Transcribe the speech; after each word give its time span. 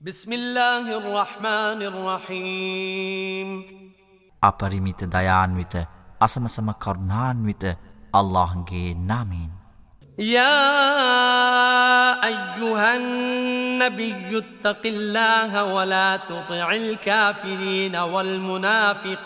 بسم 0.00 0.32
الله 0.32 0.86
الرحمن 0.94 1.82
الرحيم 1.82 3.48
අපරිමිත 4.42 5.02
දයාන්විත 5.02 5.74
අසමසම 6.22 6.70
කරුණාන්විත 6.78 7.74
අල්ලාහ්ගේ 8.14 8.94
නාමයෙන්. 8.94 9.50
යා 10.18 12.22
අයියුහන් 12.22 13.02
النبي 13.78 14.38
اتق 14.38 14.80
الله 14.84 15.64
ولا 15.64 16.16
تطع 16.16 16.72
الكافرين 16.72 17.96
والمنافقين. 17.96 19.18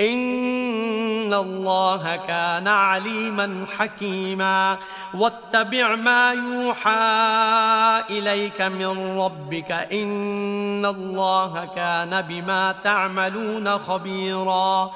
إن 0.00 1.34
الله 1.34 2.16
كان 2.16 2.68
عليما 2.68 3.66
حكيما. 3.76 4.78
واتبع 5.14 5.94
ما 5.94 6.32
يوحى 6.32 8.02
إليك 8.18 8.62
من 8.62 9.18
ربك. 9.18 9.72
إن 9.72 10.86
الله 10.86 11.68
كان 11.76 12.22
بما 12.22 12.74
تعملون 12.84 13.78
خبيرا. 13.78 14.90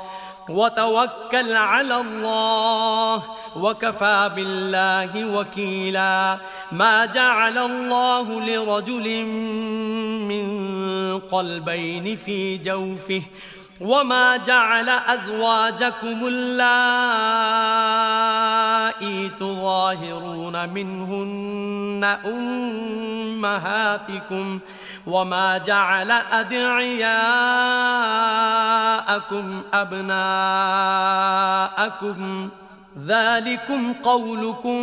وتوكل 0.48 1.56
على 1.56 2.00
الله. 2.00 3.22
وكفى 3.56 4.30
بالله 4.36 5.38
وكيلا 5.38 6.38
ما 6.72 7.06
جعل 7.06 7.58
الله 7.58 8.40
لرجل 8.40 9.24
من 10.28 10.46
قلبين 11.18 12.16
في 12.16 12.58
جوفه 12.58 13.22
وما 13.80 14.36
جعل 14.36 14.88
أزواجكم 14.88 16.26
اللائي 16.26 16.48
تظاهرون 19.28 20.68
منهن 20.68 22.18
أمهاتكم 23.46 24.58
وما 25.06 25.58
جعل 25.58 26.10
أدعياءكم 26.10 27.12
أبناءكم 29.74 30.26
ذلكم 32.98 33.92
قولكم 33.92 34.78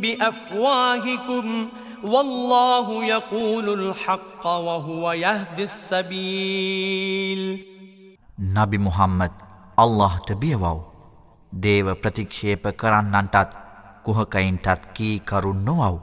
بأفواهكم 0.00 1.68
والله 2.04 3.04
يقول 3.04 3.80
الحق 3.80 4.46
وهو 4.46 5.12
يهدي 5.12 5.62
السبيل. 5.62 7.66
نبي 8.40 8.78
محمد 8.78 9.30
الله 9.78 10.18
تبيوව 10.26 10.82
දේව 11.54 11.92
ප්‍රතික්ෂේප 11.92 12.68
කරන්නන්ටත් 12.68 13.48
කුහකයින්ටත් 14.04 14.80
කී 14.94 15.18
කරු 15.18 15.52
නොවව්. 15.52 16.00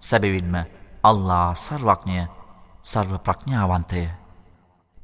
සැබවින්ම 0.00 0.64
අල්ලා 1.04 1.54
සර්වඥය 1.54 2.26
සර්ව 2.84 3.16
ප්‍රඥාවන්තය. 3.16 4.08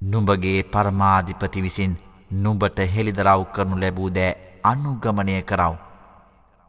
නුඹගේ 0.03 0.62
පරමාධිපති 0.62 1.61
විසින් 1.61 1.97
නුඹට 2.33 2.79
හෙළිදරව් 2.79 3.43
කරනු 3.43 3.77
ලැබූ 3.77 4.09
දෑ 4.09 4.47
අනුගමනය 4.70 5.36
කරව. 5.42 5.74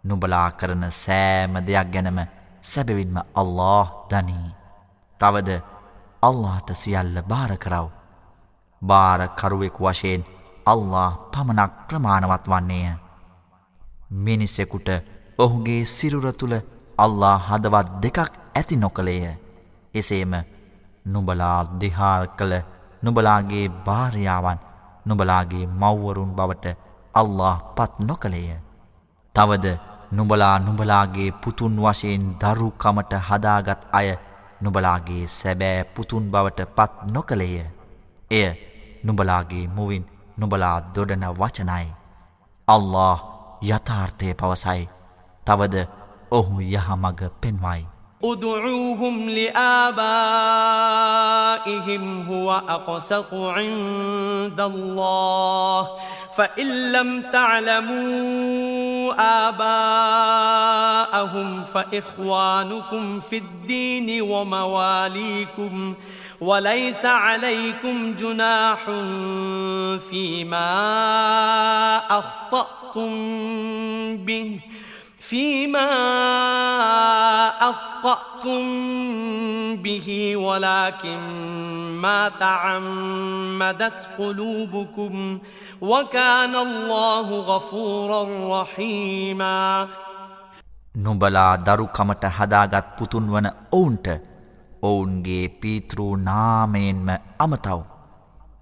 නුබලා 0.04 0.50
කරන 0.52 0.84
සෑම 0.94 1.54
දෙයක් 1.62 1.88
ගැනම 1.94 2.20
සැබවින්ම 2.64 3.18
අල්له 3.34 3.88
දනී. 4.10 4.48
තවද 5.20 5.50
අල්لهට 6.24 6.70
සියල්ල 6.74 7.16
භාර 7.24 7.52
කරව. 7.58 7.88
භාරකරුවෙක් 8.82 9.78
වශයෙන් 9.80 10.22
අල්له 10.66 11.06
පමණක් 11.32 11.74
ප්‍රමාණවත් 11.88 12.46
වන්නේය. 12.48 12.98
මිනිසෙකුට 14.18 14.90
ඔහුගේ 15.40 15.84
සිරුර 15.88 16.28
තුළ 16.34 16.56
අල්له 16.98 17.36
හදවත් 17.48 17.88
දෙකක් 18.04 18.32
ඇති 18.56 18.76
නොකළේය. 18.78 19.38
එසේම 19.94 20.34
නුබලා 21.06 21.60
දෙහාල් 21.82 22.26
කළ 22.30 22.54
නුබලාගේ 23.04 23.68
භාරයාවන් 23.86 24.60
නුබලාගේ 25.06 25.66
මව්වරුන් 25.74 26.36
බවට 26.36 26.76
අල්له 27.14 27.56
පත් 27.76 27.92
නොකළේය. 28.00 28.50
තවද 29.36 29.68
නුඹලා 30.12 30.60
නුඹලාගේ 30.60 31.32
පුතුන් 31.32 31.76
වශයෙන් 31.78 32.26
දරුකමට 32.42 33.14
හදාගත් 33.28 33.82
අය 33.92 34.10
නුඹලාගේ 34.62 35.28
සැබෑ 35.30 35.84
පුතුන් 35.96 36.32
බවට 36.32 36.60
පත් 36.76 36.92
නොකළේය. 37.14 37.66
එය 38.32 38.50
නුඹලාගේ 39.04 39.66
මුවින් 39.68 40.10
නුඹලා 40.38 40.78
දොඩන 40.96 41.26
වචනයි. 41.40 41.88
අල්له 42.68 43.18
යථාර්ථය 43.64 44.34
පවසයි. 44.34 44.82
තවද 45.46 45.76
ඔහු 46.32 46.56
යහමග 46.62 47.22
පෙන්වයි. 47.42 47.82
ادعوهم 48.22 49.30
لآبائهم 49.30 49.94
هو 52.22 52.52
أقسط 52.52 53.34
عند 53.34 54.60
الله 54.62 55.88
فإن 56.40 56.92
لم 56.92 57.22
تعلموا 57.22 59.14
آباءهم 59.50 61.64
فإخوانكم 61.64 63.20
في 63.20 63.38
الدين 63.38 64.22
ومواليكم 64.22 65.94
وليس 66.42 67.06
عليكم 67.06 68.16
جناح 68.16 68.86
فيما 70.10 70.70
أخطأتم 72.10 73.10
به 74.18 74.60
فيما 75.20 75.90
أخطأتم 77.70 78.66
به 79.76 80.38
ولكن 80.38 81.20
ما 82.02 82.30
تعمدت 82.40 84.08
قلوبكم 84.18 85.40
وكان 85.83 86.55
الله 86.59 87.29
غفورا 87.43 88.23
رحيما 88.53 89.89
නුඹලා 90.97 91.47
දරුකමට 91.59 92.25
හදාගත් 92.37 92.87
පුතුන් 92.99 93.27
වන 93.29 93.47
ඔවුන්ට 93.73 94.07
ඔවුන්ගේ 94.83 95.43
පීතෘ 95.61 95.99
නාමයෙන්ම 96.21 97.09
අමතව් 97.39 97.81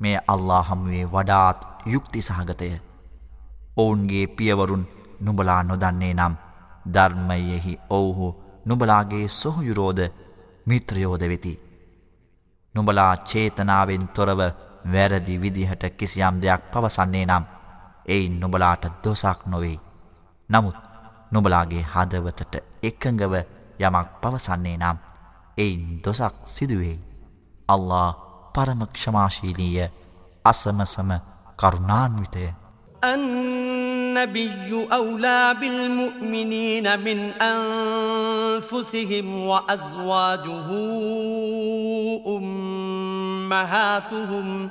මේ 0.01 0.17
අල්ලා 0.27 0.63
හමුවේ 0.63 1.11
වඩාත් 1.15 1.59
යුක්ති 1.87 2.21
සහගතය 2.21 2.71
ඔවුන්ගේ 3.77 4.27
පියවරුන් 4.29 4.89
නුබලා 5.21 5.63
නොදන්නේ 5.63 6.15
නම් 6.15 6.35
ධර්මයෙහි 6.87 7.75
ඔවුහු 7.91 8.29
නුබලාගේ 8.67 9.27
සොහොයුරෝධ 9.31 10.05
මිත්‍රයෝධ 10.67 11.27
වෙති. 11.29 11.55
නුබලා 12.75 13.13
චේතනාවෙන් 13.25 14.05
තොරව 14.09 14.41
වැරදි 14.94 15.42
විදිහට 15.42 15.84
කිසියම් 15.98 16.36
දෙයක් 16.42 16.62
පවසන්නේ 16.72 17.26
නම් 17.26 17.44
එයින් 18.06 18.40
නොබලාට 18.40 18.84
දොසක් 19.04 19.40
නොවෙයි. 19.46 19.80
නමුත් 20.50 20.78
නොබලාගේ 21.32 21.84
හදවතට 21.86 22.54
එකඟව 22.84 23.34
යමක් 23.80 24.10
පවසන්නේ 24.22 24.78
නම් 24.78 24.98
එයින් 25.58 25.84
දොසක් 26.04 26.36
සිදුවෙයි. 26.46 27.00
අල්له 27.70 28.16
පරමක්ෂමාශීලීය 28.56 29.88
අසමසම 30.46 31.10
කරුණාන්විතය. 31.58 32.46
النبي 33.04 34.88
أولى 34.92 35.56
بالمؤمنين 35.62 37.00
من 37.00 37.20
أنفسهم 38.14 39.28
وأزواجه 39.42 40.68
أمهم 42.28 43.17
أمهاتهم 43.48 44.70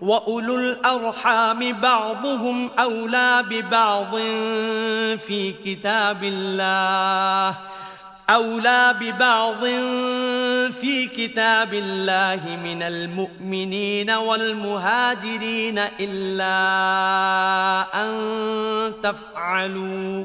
وأولو 0.00 0.56
الأرحام 0.56 1.72
بعضهم 1.80 2.70
أولى 2.78 3.44
ببعض 3.50 4.16
في 5.18 5.54
كتاب 5.64 6.24
الله. 6.24 7.58
أولى 8.30 8.94
ببعض 9.00 9.64
في 10.72 11.06
كتاب 11.06 11.74
الله 11.74 12.58
من 12.64 12.82
المؤمنين 12.82 14.10
والمهاجرين 14.10 15.78
إلا 16.00 16.56
أن 18.02 18.12
تفعلوا. 19.02 20.24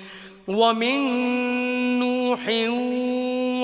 ومن 0.50 0.98
نوح 1.98 2.48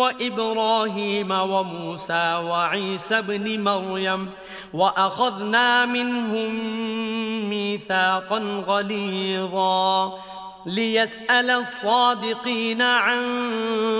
وإبراهيم 0.01 1.31
وموسى 1.31 2.35
وعيسى 2.35 3.23
بن 3.23 3.65
مريم 3.65 4.31
وأخذنا 4.75 5.85
منهم 5.85 6.51
ميثاقا 7.51 8.39
غليظا 8.67 10.19
ليسأل 10.67 11.51
الصادقين 11.51 12.83
عن 12.83 13.23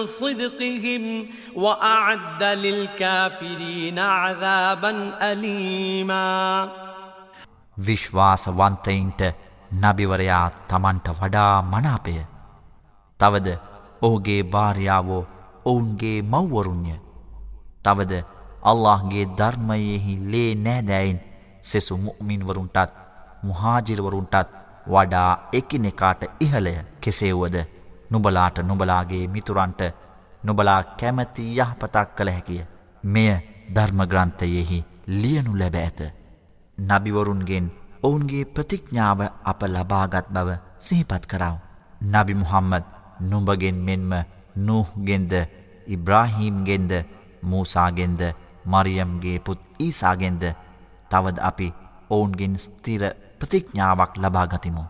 صدقهم 0.07 1.27
وأعد 1.55 2.43
للكافرين 2.43 3.99
عذابا 3.99 5.19
أليما 5.23 6.69
විශ්වාසවන්තයින්ට 7.79 9.23
නබිවරයා 9.75 10.51
තමන්ට 10.69 11.09
වඩා 11.09 11.63
මනාපය. 11.63 12.17
තවද 13.20 13.58
ඔහුගේ 14.02 14.42
භාර්යාවෝ 14.46 15.24
ඔවුන්ගේ 15.66 16.18
මව්වරුන්ය. 16.24 16.96
තවද 17.84 18.14
අල්لهගේ 18.64 19.26
ධර්මයෙහි 19.38 20.14
ලේ 20.32 20.52
නෑදෑයින් 20.58 21.20
සෙසු 21.62 21.98
මුමින්වරුන්ටත් 21.98 22.92
මුහාජිරවරුන්ටත් 23.44 24.54
වඩා 24.88 25.32
එකිනෙකාට 25.54 26.22
ඉහළය 26.40 26.74
කෙසේවුවද 27.02 27.58
නුබලාට 28.10 28.58
නුබලාගේ 28.62 29.24
මිතුරන්ට 29.28 29.82
නුබලා 30.44 30.82
කැමැති 30.96 31.46
යහපතක් 31.56 32.16
කළ 32.16 32.30
හැකිය. 32.30 32.62
මෙය 33.04 33.32
ධර්මග්‍රන්ථයෙහි 33.76 34.86
ලියනු 35.16 35.60
ලැබ 35.60 35.76
ඇත. 35.76 36.00
නබිවරුන්ගෙන් 36.78 37.72
ඔවුන්ගේ 38.04 38.44
ප්‍රතිඥ්ඥාව 38.48 39.20
අප 39.44 39.62
ලබාගත් 39.66 40.28
බව 40.30 40.50
සිහිපත් 40.80 41.26
කරව. 41.26 41.56
නබි 42.04 42.34
මුහම්මද 42.36 42.97
නුඹගෙන් 43.22 43.78
මෙන්ම 43.78 44.12
නුහ්ගෙන්ද 44.58 45.34
ඉබ්‍රාහීම්ගෙන්ද 45.88 46.92
මූසාගෙන්ද 47.44 48.22
මරියම්ගේ 48.66 49.40
පුත් 49.40 49.60
ඊසාගෙන්ද 49.80 50.44
තවද 51.12 51.38
අපි 51.42 51.68
ඔවුන්ගෙන් 52.10 52.56
ස්තිර 52.58 53.02
ප්‍රතිඥ්ඥාවක් 53.40 54.14
ලබාගතිමු. 54.18 54.84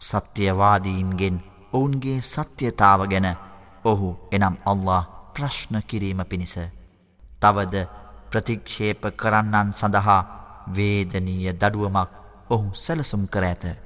සත්‍යවාදීන්ගෙන් 0.00 1.36
ඔවුන්ගේ 1.72 2.20
සත්‍යතාව 2.22 3.00
ගැන 3.06 3.28
ඔහු 3.84 4.08
එනම් 4.30 4.56
අල්له 4.64 5.08
ප්‍රශ්න 5.34 5.74
කිරීම 5.82 6.20
පිණිස. 6.24 6.56
තවද 7.40 7.74
ප්‍රතික්ෂේප 8.30 9.02
කරන්නන් 9.16 9.68
සඳහා 9.72 10.22
වේදනීය 10.68 11.52
දඩුවමක් 11.52 12.10
ඔහු 12.50 12.66
සැලසුම් 12.74 13.24
කර 13.26 13.44
ඇත. 13.44 13.85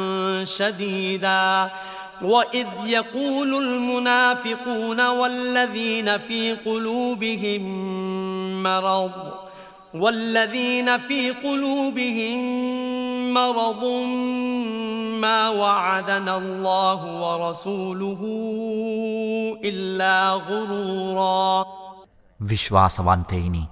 شديدا 0.44 1.70
وإذ 2.22 2.66
يقول 2.86 3.62
المنافقون 3.64 5.00
والذين 5.00 6.18
في 6.18 6.52
قلوبهم 6.52 7.62
مرض 8.62 9.12
والذين 9.94 10.98
في 10.98 11.30
قلوبهم 11.30 12.38
مرض 13.34 13.84
ما 15.20 15.48
وعدنا 15.48 16.36
الله 16.36 17.00
ورسوله 17.22 18.20
إلا 19.64 20.32
غرورا 20.32 21.66
විශ්වාසවන්තයිනි 22.40 23.68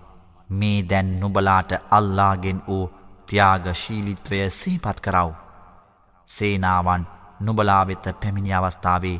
මේ 0.50 0.84
දැන් 0.90 1.20
නුබලාට 1.20 1.72
අල්ලාගෙන් 1.90 2.62
වූ 2.68 2.90
ත්‍යාගශීලිත්වය 3.28 4.50
සිහිපත් 4.50 5.00
කරව. 5.00 5.30
සේනාවන් 6.29 7.03
නුබලා 7.39 7.83
වෙත 7.83 8.05
පැමිණි 8.15 8.53
අවස්ථාවේ 8.53 9.17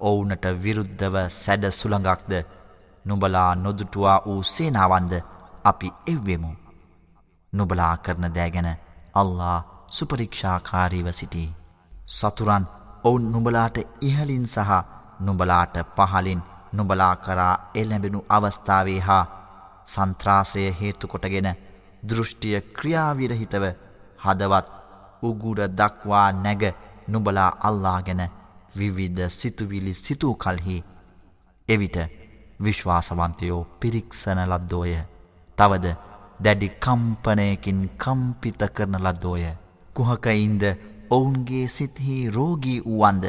ඔවුනට 0.00 0.44
විරුද්ධව 0.56 1.16
සැඩ 1.34 1.64
සුළඟක්ද 1.72 2.32
නුබලා 3.04 3.50
නොදුටුවා 3.56 4.18
වූ 4.26 4.42
සේනාවන්ද 4.44 5.12
අපි 5.64 5.88
එව්වෙමු. 6.06 6.50
නුබලා 7.52 7.94
කරන 7.98 8.34
දෑගැන 8.34 8.70
අල්ලා 9.14 9.58
සුපරික්ෂාකාරීව 9.88 11.08
සිටී. 11.12 11.48
සතුරන් 12.08 12.64
ඔවුන් 13.04 13.32
නුබලාට 13.32 13.76
ඉහලින් 14.02 14.46
සහ 14.46 14.70
නුබලාට 15.20 15.76
පහලින් 15.96 16.42
නුබලා 16.72 17.14
කරා 17.18 17.54
එල්ලැබෙනු 17.74 18.24
අවස්ථාවේ 18.28 19.00
හා 19.00 19.24
සන්ත්‍රාසය 19.86 20.64
හේතුකොටගෙන 20.80 21.48
දෘෂ්ටිය 22.02 22.60
ක්‍රියාවිරහිතව 22.72 23.64
හදවත් 24.20 24.77
උගුඩ 25.22 25.60
දක්වා 25.72 26.32
නැග 26.34 26.62
නුබලා 27.08 27.50
අල්ලා 27.60 28.00
ගැන 28.02 28.22
විවිධ 28.74 29.30
සිතුවිලි 29.30 29.94
සිතූ 29.94 30.34
කල්හි. 30.36 30.84
එවිට 31.68 31.96
විශ්වාසවන්තයෝ 32.60 33.62
පිරික්සන 33.80 34.40
ලද්දෝය. 34.46 34.94
තවද 35.58 35.86
දැඩි 36.40 36.68
කම්පනයකින් 36.78 37.80
කම්පිත 37.96 38.60
කරන 38.70 38.96
ලද්දෝය. 38.98 39.44
කුහකයින්ද 39.94 40.62
ඔවුන්ගේ 41.10 41.68
සිත්හි 41.68 42.30
රෝගී 42.30 42.80
වුවන්ද 42.82 43.24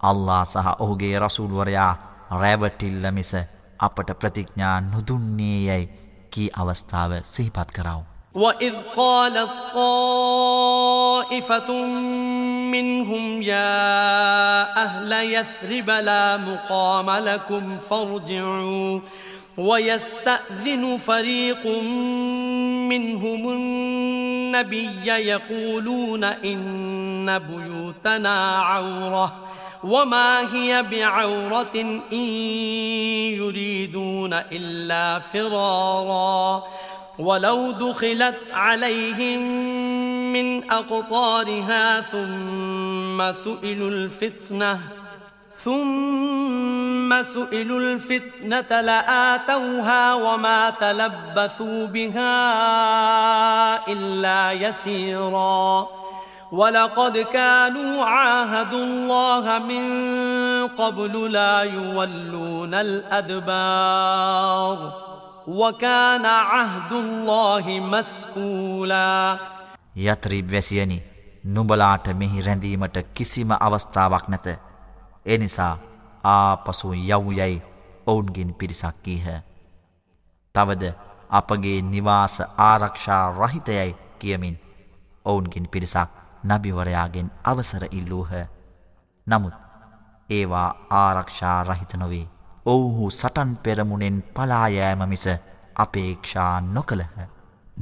අල්ලා 0.00 0.44
සහ 0.44 0.66
ඔහුගේ 0.78 1.14
රසුල්වරයා 1.18 1.92
රැවටිල්ල 2.32 3.06
මිස 3.12 3.32
අපට 3.78 4.10
ප්‍රතිඥා 4.18 4.80
නුදුන්නේ 4.82 5.58
යැයි 5.60 5.88
කී 6.30 6.50
අවස්ථාව 6.54 7.12
සිහිපත් 7.24 7.70
කරව. 7.72 8.15
وإذ 8.36 8.74
قالت 8.96 9.50
طائفة 9.74 11.72
منهم 12.72 13.42
يا 13.42 14.82
أهل 14.82 15.12
يثرب 15.12 15.90
لا 15.90 16.36
مقام 16.36 17.10
لكم 17.10 17.78
فارجعوا 17.90 19.00
ويستأذن 19.58 20.96
فريق 20.96 21.66
منهم 22.92 23.50
النبي 23.50 25.06
يقولون 25.06 26.24
إن 26.24 27.38
بيوتنا 27.38 28.58
عوره 28.58 29.36
وما 29.84 30.54
هي 30.54 30.82
بعورة 30.82 32.00
إن 32.12 32.22
يريدون 33.32 34.32
إلا 34.32 35.18
فرارا 35.18 36.64
ولو 37.18 37.70
دخلت 37.70 38.38
عليهم 38.52 39.40
من 40.32 40.70
أقطارها 40.70 42.00
ثم 42.00 43.32
سئلوا 43.32 43.90
الفتنة 43.90 44.80
ثم 45.64 47.22
سئلوا 47.22 47.80
الفتنة 47.80 48.80
لآتوها 48.80 50.14
وما 50.14 50.70
تلبثوا 50.70 51.86
بها 51.86 52.32
إلا 53.88 54.52
يسيراً 54.52 55.88
ولقد 56.52 57.18
كانوا 57.18 58.04
عاهدوا 58.04 58.84
الله 58.84 59.58
من 59.58 59.82
قبل 60.68 61.32
لا 61.32 61.60
يولون 61.60 62.74
الأدبار 62.74 63.86
وكان 65.47 66.25
عهد 66.25 66.91
الله 66.93 67.65
مسئولا 67.81 69.37
යත්‍රීබ් 69.95 70.47
වැසියනි 70.47 71.03
නුබලාට 71.45 72.07
මෙහි 72.13 72.41
රැඳීමට 72.41 72.97
කිසිම 73.13 73.51
අවස්ථාවක් 73.59 74.27
නැත. 74.27 74.47
එනිසා 75.25 75.77
ආපසු 76.25 76.93
යව් 76.93 77.25
යැයි 77.31 77.61
ඔවුන්ගෙන් 78.07 78.53
පිරිසක් 78.53 78.95
කීහ. 79.03 79.25
තවද 80.55 80.93
අපගේ 81.29 81.81
නිවාස 81.83 82.35
ආරක්ෂා 82.59 83.25
රහිතයයි 83.31 83.95
කියමින් 84.19 84.59
ඔවුන්ගෙන් 85.25 85.67
පිරිසක් 85.67 86.09
නබිවරයාගෙන් 86.43 87.31
අවසර 87.43 87.83
ඉල්ලූහ. 87.91 88.31
නමුත් 89.27 89.53
ඒවා 90.29 90.69
ආරක්ෂා 90.91 91.63
රහිත 91.63 91.93
නොවේ. 91.93 92.27
ඔවුහු 92.66 93.10
සටන් 93.10 93.50
පෙරමුණෙන් 93.58 94.16
පලායෑම 94.34 95.02
මිස 95.08 95.26
අපේක්ෂා 95.76 96.54
නොකළහ. 96.68 97.16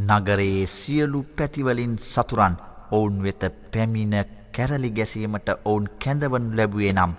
නගරයේ 0.09 0.67
සියලු 0.69 1.21
පැතිවලින් 1.37 1.95
සතුරන් 2.05 2.55
ඔවුන් 2.91 3.17
වෙත 3.23 3.43
පැමිණ 3.73 4.15
කැරලි 4.53 4.91
ගැසීමට 4.91 5.49
ඔවුන් 5.65 5.87
කැඳවන් 5.99 6.47
ලැබුවේ 6.57 6.93
නම් 6.93 7.13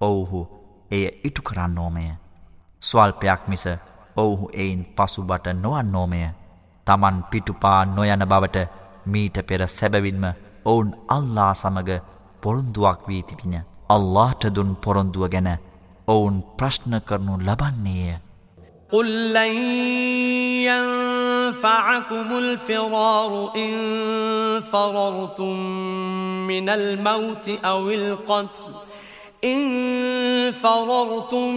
ඔවුහු 0.00 0.40
එය 0.90 1.04
ඉටු 1.24 1.42
කරන්නෝමය. 1.42 2.04
ස්වල්පයක් 2.82 3.42
මිස 3.48 3.64
ඔවුහු 4.16 4.50
එයින් 4.54 4.82
පසුබට 4.96 5.46
නොවන්නෝමය. 5.54 6.20
තමන් 6.86 7.16
පිටුපා 7.30 7.80
නොයන 7.86 8.22
බවට 8.24 8.58
මීට 9.06 9.36
පෙර 9.48 9.62
සැබවින්ම 9.68 10.24
ඔවුන් 10.64 10.90
අල්ලා 11.08 11.52
සමග 11.54 11.90
පොරුන්දුවක් 12.42 13.00
වී 13.08 13.22
තිබින. 13.22 13.54
අල්ලාට 13.88 14.42
දුන් 14.54 14.70
පොරොන්දුව 14.76 15.24
ගැන 15.28 15.50
ඔවුන් 16.07 16.35
ප්‍රශ්න 16.57 16.93
කරනු 17.07 17.33
ලබන්නේය. 17.47 18.19
قل 18.91 19.33
لن 19.33 19.53
ينفعكم 20.67 22.37
الفرار 22.37 23.51
إن 23.55 23.73
فررتم 24.71 25.55
من 26.47 26.69
الموت 26.69 27.47
أو 27.65 27.89
القتل 27.89 28.71
إن 29.43 30.51
فررتم 30.51 31.55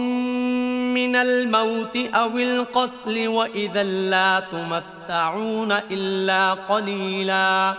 من 0.93 1.15
الموت 1.15 1.97
أو 1.97 2.37
القتل 2.37 3.27
وإذا 3.27 3.83
لا 3.83 4.43
تمتعون 4.51 5.71
إلا 5.71 6.53
قليلا 6.53 7.75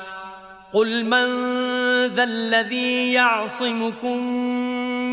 قل 0.72 1.04
من 1.04 1.26
ذا 2.14 2.24
الذي 2.24 3.12
يعصمكم 3.12 4.18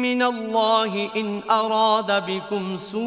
من 0.02 0.22
الله 0.24 1.10
إن 1.16 1.42
أراد 1.52 2.26
بكم 2.26 2.78
سوءا 2.78 3.02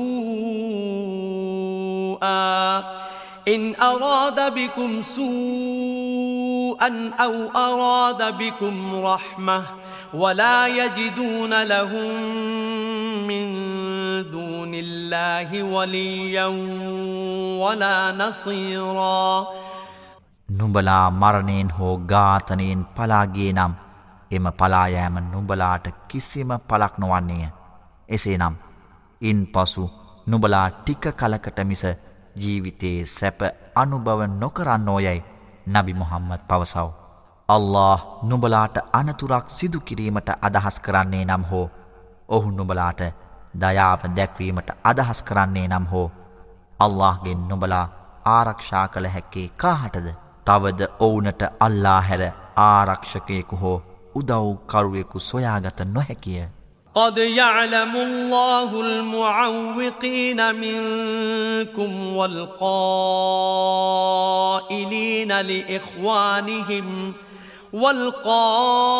إن 3.48 3.74
أراد 3.82 4.54
بكم 4.54 5.02
سوءا 5.02 6.90
أو 7.20 7.34
أراد 7.56 8.38
بكم 8.38 9.04
رحمةً 9.04 9.62
ولا 10.14 10.66
يجدون 10.66 11.62
لهم 11.62 12.10
من 13.26 13.44
دون 14.30 14.72
الله 14.74 15.62
وليا 15.62 16.46
ولا 17.62 18.12
نصيرا 18.12 19.46
නුඹලා 20.58 21.10
මරණයෙන් 21.20 21.70
හෝ 21.78 21.94
ඝාතනයෙන් 22.10 22.82
පලාගියේ 22.96 23.52
නම් 23.52 23.72
එම 24.31 24.45
පලායෑම 24.53 25.15
නුඹලාට 25.23 25.85
කිසිම 26.07 26.51
පලක් 26.59 26.93
නොවන්නේය. 26.97 27.49
එසේනම් 28.09 28.55
ඉන් 29.21 29.39
පසු 29.47 29.83
නුබලා 30.27 30.67
ටික 30.71 31.03
කලකට 31.13 31.59
මිස 31.63 31.83
ජීවිතයේ 32.35 33.05
සැප 33.07 33.39
අනුභව 33.75 34.21
නොකරන්නෝයැයි 34.33 35.23
නබි 35.67 35.93
මොහම්මත් 35.93 36.47
පවසව. 36.47 36.87
අල්له 37.49 37.99
නුබලාට 38.23 38.77
අනතුරක් 38.93 39.47
සිදුකිරීමට 39.49 40.29
අදහස් 40.41 40.79
කරන්නේ 40.79 41.25
නම් 41.25 41.43
හෝ 41.43 41.67
ඔහු 42.29 42.51
නුබලාට 42.51 43.01
දයාව 43.53 44.01
දැක්වීමට 44.15 44.69
අදහස් 44.83 45.23
කරන්නේ 45.23 45.67
නම් 45.67 45.85
හෝ 45.85 46.07
අල්لهගෙන් 46.79 47.41
නුබලා 47.47 47.85
ආරක්ෂා 48.27 48.87
කළ 48.87 49.07
හැක්කේ 49.07 49.47
කාහටද 49.57 50.07
තවද 50.45 50.87
ඔවුනට 50.99 51.41
අල්ලා 51.59 52.01
හැර 52.01 52.23
ආරක්ෂකයෙකු 52.57 53.55
හෝ 53.55 53.77
උදව්කරුවෙකු 54.14 55.18
සොයාගත 55.20 55.80
නොහැකිය. 55.94 56.42
قد 56.96 57.18
يعلم 57.18 57.96
الله 57.96 58.80
المعوقين 58.80 60.54
منكم 60.54 62.16
والقائلين 62.16 62.60
لإخوانهم 65.40 67.12
والقائلين 67.72 68.96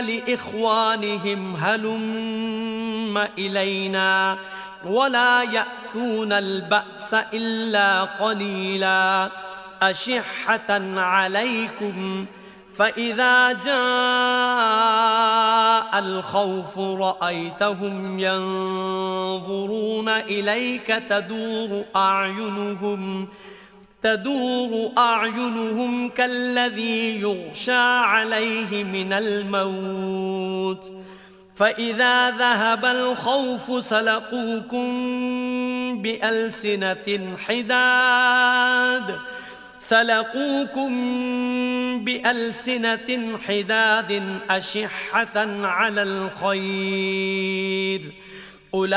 لإخوانهم 0.00 1.56
هلم 1.56 3.18
إلينا 3.38 4.38
ولا 4.86 5.42
يأتون 5.42 6.32
البأس 6.32 7.14
إلا 7.14 8.04
قليلا 8.04 9.30
أشحة 9.82 10.98
عليكم 11.00 12.26
فإذا 12.77 13.51
جاء 13.51 13.75
الخوف 15.99 16.79
رأيتهم 16.79 18.19
ينظرون 18.19 20.09
إليك 20.09 20.87
تدور 21.09 21.83
أعينهم 21.95 23.25
ۖ 23.25 23.29
تدور 24.05 24.91
أعينهم 24.97 26.09
كالذي 26.09 27.21
يغشى 27.21 27.71
عليه 28.05 28.83
من 28.83 29.13
الموت. 29.13 30.91
فإذا 31.55 32.31
ذهب 32.31 32.85
الخوف 32.85 33.83
سلقوكم 33.85 34.87
بألسنة 36.01 37.35
حداد. 37.37 39.19
سلقوكم 39.84 40.92
بألسنة 42.04 43.38
حداد 43.38 44.40
أشحة 44.50 45.36
على 45.66 46.02
الخير 46.02 48.00
أولئك 48.72 48.92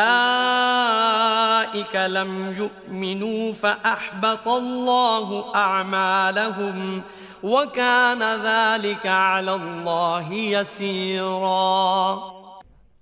لم 1.95 2.55
يؤمنوا 2.57 3.53
فأحبط 3.53 4.48
الله 4.48 5.55
أعمالهم 5.55 7.01
وكان 7.43 8.24
ذلك 8.24 9.07
على 9.07 9.55
الله 9.55 10.33
يسيرا 10.33 12.19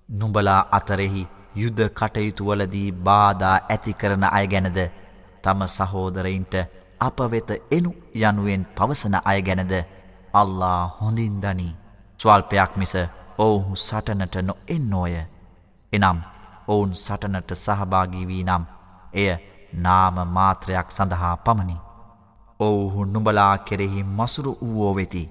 නුඹලා 0.10 0.56
අතරෙහි 0.72 1.28
යුද 1.56 1.80
කටයුතුවලදී 2.00 2.92
බාධා 3.04 3.58
ඇති 3.70 3.94
කරන 3.94 4.24
අය 4.30 4.46
ගැනද 4.48 4.80
තම 5.44 5.62
සහෝදරයින්ට 5.68 6.56
අප 7.01 7.19
වෙත 7.31 7.51
එනු 7.71 7.91
යනුවෙන් 8.17 8.63
පවසන 8.77 9.17
අය 9.25 9.39
ගැනද 9.43 9.75
අල්ලා 10.35 10.81
හොඳින් 10.99 11.37
දනී 11.43 11.73
ස්වල්පයක් 12.21 12.73
මිස 12.77 12.95
ඔවුහු 13.39 13.73
සටනට 13.79 14.37
නො 14.43 14.55
එන්නෝය 14.69 15.15
එනම් 15.93 16.19
ඔවුන් 16.69 16.93
සටනට 16.95 17.51
සහභාගී 17.57 18.27
වී 18.27 18.45
නම් 18.45 18.65
එය 19.15 19.31
නාම 19.75 20.17
මාත්‍රයක් 20.29 20.89
සඳහා 20.91 21.37
පමණි. 21.39 21.77
ඔවුහු 22.61 23.05
නුඹලා 23.05 23.55
කෙරෙහි 23.61 24.03
මසුරු 24.11 24.53
වූෝ 24.63 24.95
වෙති. 24.95 25.31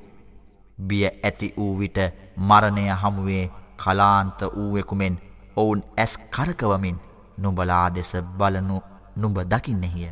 බිය 0.77 1.05
ඇති 1.05 1.53
වූ 1.57 1.73
විට 1.79 1.97
මරණය 2.39 2.85
හමුවේ 2.93 3.45
කලාන්ත 3.77 4.39
වූවෙකුමෙන් 4.55 5.15
ඔවුන් 5.57 5.83
ඇස් 5.97 6.13
කරකවමින් 6.29 6.97
නුඹලා 7.37 7.87
දෙස 7.89 8.11
බලනු 8.37 8.77
නුඹ 9.15 9.37
දකින්නෙහිය. 9.45 10.11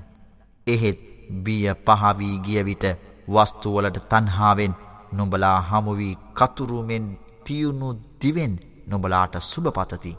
එහෙත් 0.68 1.13
බිය 1.44 1.68
පහවී 1.86 2.36
ගිය 2.40 2.66
විට 2.66 2.86
වස්තුවලට 3.28 3.98
තණ්හාවෙන් 4.06 4.74
නුඹලා 5.12 5.58
හමු 5.62 5.98
වී 5.98 6.18
කතුරුමෙන් 6.34 7.06
තියුණු 7.46 7.90
දිවෙන් 8.22 8.54
නුඹලාට 8.88 9.36
සුබපතති. 9.42 10.18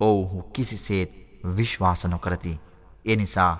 ඔව්හු 0.00 0.42
කිසිසේත් 0.44 1.12
විශ්වාස 1.56 2.04
නොකරති. 2.06 2.60
ඒ 3.04 3.16
නිසා 3.16 3.52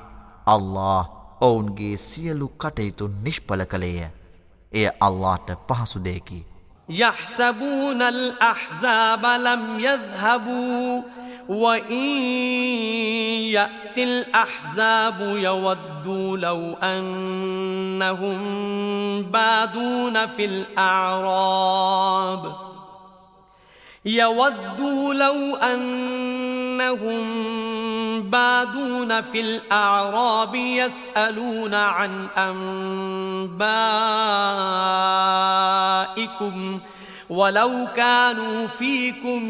අල්ලාහ් 0.47 1.03
ඔවුන්ගේ 1.41 1.97
සියලු 1.99 2.49
කටයුතු 2.51 3.09
නිෂ්ඵල 3.19 3.65
කළේය. 3.65 4.11
එය 4.73 4.87
අල්ලාහට 5.01 5.51
පහසු 5.69 6.05
දෙයකි. 6.05 6.47
يحسبون 6.89 8.03
الأحزاب 8.05 9.25
لم 9.27 9.81
يذهبوا 9.81 11.03
وإن 11.49 12.09
يأتي 13.55 14.05
الأحزاب 14.05 15.21
يودوا 15.21 16.37
لو 16.37 16.75
أنهم 16.83 18.43
بادون 19.23 20.27
في 20.27 20.45
الأعراب 20.45 21.87
يودوا 24.05 25.15
لو 25.15 25.57
أنهم 25.57 27.23
بادون 28.23 29.21
في 29.21 29.41
الأعراب 29.41 30.55
يسألون 30.55 31.75
عن 31.75 32.29
أنبائكم 32.37 33.61
ولو 37.30 37.88
كانوا 37.96 38.68
فيكم 38.70 39.44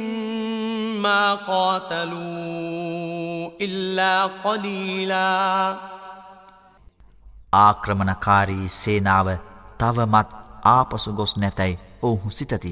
ما 1.01 1.35
قاتلوا 1.35 2.71
إلا 3.61 4.25
قليلا 4.43 5.77
ආක්‍රමණකාරී 7.53 8.67
සේනාව 8.73 9.29
තවමත් 9.79 10.29
ආපසු 10.65 11.13
ගොස් 11.13 11.33
නැතැයි 11.37 11.79
ඔවුහු 12.01 12.29
සිතති. 12.31 12.71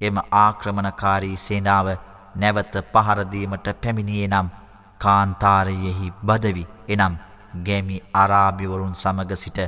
එම 0.00 0.16
ආක්‍රමණකාරී 0.40 1.36
සේනාව 1.36 1.88
නැවත 2.36 2.74
පහරදීමට 2.92 3.68
පැමිණියේ 3.82 4.28
නම් 4.28 4.48
කාන්තාරයෙහි 4.98 6.12
බදවි 6.26 6.64
එනම් 6.88 7.16
ගැමි 7.62 8.02
අරාභිවරුන් 8.14 8.94
සමග 8.94 9.36
සිට 9.36 9.60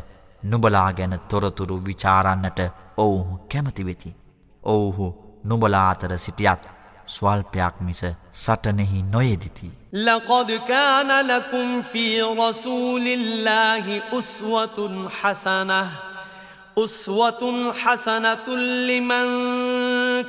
නුබලා 0.43 0.91
ගැන 0.93 1.15
තොරතුරු 1.29 1.77
විචාරන්නට 1.81 2.61
ඔවුහු 3.01 3.39
කැමතිවෙති. 3.53 4.17
ඔවුහු 4.65 5.07
නුබලා 5.45 5.91
අතර 5.91 6.17
සිටියත් 6.17 6.63
ස්වල්පයක් 7.07 7.75
මිස 7.81 8.01
සටනෙහි 8.33 9.03
නොයෙදිති. 9.03 9.71
لقد 9.93 10.53
كان 10.69 11.27
لكم 11.27 11.83
في 11.83 12.23
رسول 12.23 13.07
الله 13.09 14.03
أسوة 14.19 15.09
حسنة 15.21 15.91
أسوة 16.79 17.73
حسنة 17.73 18.47
لمن 18.89 19.27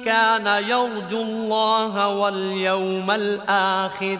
كان 0.05 0.47
يرجو 0.63 1.21
الله 1.21 2.07
واليوم 2.09 3.11
الآخر 3.11 4.19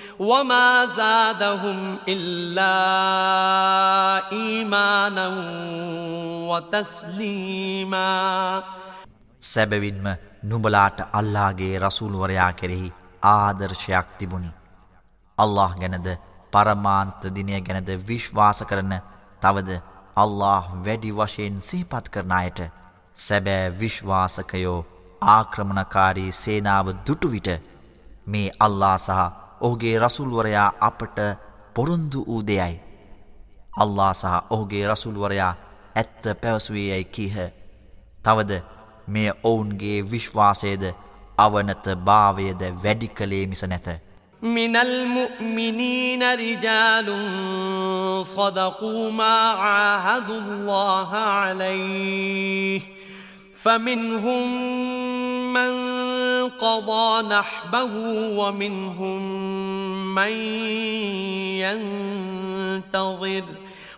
وما 0.19 0.85
زادهم 0.87 1.97
إلا 2.07 2.73
إيمانا 4.31 5.27
وتسليما 6.47 8.11
සැබවින්ම 9.41 10.05
නුඹලාට 10.43 10.99
අල්ලාගේ 11.13 11.79
රසූල්වරයා 11.79 12.51
කෙරෙහි 12.51 12.93
ආදර්ශයක් 13.23 14.07
තිබුණි. 14.19 14.51
අල්له 15.37 15.71
ගැනද 15.75 16.07
පරමාන්ත 16.53 17.21
දිනය 17.35 17.61
ගැනද 17.61 17.89
විශ්වාස 18.07 18.61
කරන 18.63 18.93
තවද 19.41 19.81
අල්له 20.15 20.63
වැඩි 20.85 21.11
වශයෙන් 21.11 21.61
සීපත් 21.61 22.09
කරණයට 22.09 22.59
සැබෑ 23.17 23.73
විශ්වාසකයෝ 23.79 24.79
ආක්‍රමණකාරී 25.21 26.31
සේනාව 26.33 26.87
දුටුවිට 27.07 27.49
මේ 28.27 28.49
අල්ලා 28.59 28.97
සහ 28.97 29.40
ඔහුගේ 29.60 29.98
රසුල්වරයා 29.98 30.70
අපට 30.80 31.18
පොරොන්දු 31.74 32.24
වූ 32.26 32.42
දෙයයි. 32.42 32.80
අල්ලා 33.76 34.12
සහ 34.12 34.34
ඔහුගේ 34.50 34.84
රසුල්වරයා 34.88 35.52
ඇත්ත 35.96 36.24
පැවසුවයයි 36.40 37.04
කීහ. 37.06 37.36
තවද 38.24 38.62
මේ 39.08 39.30
ඔවුන්ගේ 39.44 39.98
විශ්වාසයද 40.04 40.84
අවනත 41.38 41.86
භාවයද 42.00 42.60
වැඩි 42.82 43.08
කළේ 43.10 43.46
මිස 43.46 43.62
නැත. 43.64 43.88
من 44.42 44.76
المؤمنين 44.76 46.22
رجال 46.22 47.06
صدقوا 48.24 49.10
ما 49.12 49.50
عاهدوا 49.52 50.40
الله 50.40 51.16
عليه 51.16 52.80
فمنهم 53.63 54.47
من 55.53 55.71
قضى 56.49 57.27
نحبه 57.27 57.93
ومنهم 58.37 59.21
من 60.15 60.31
ينتظر 62.85 63.43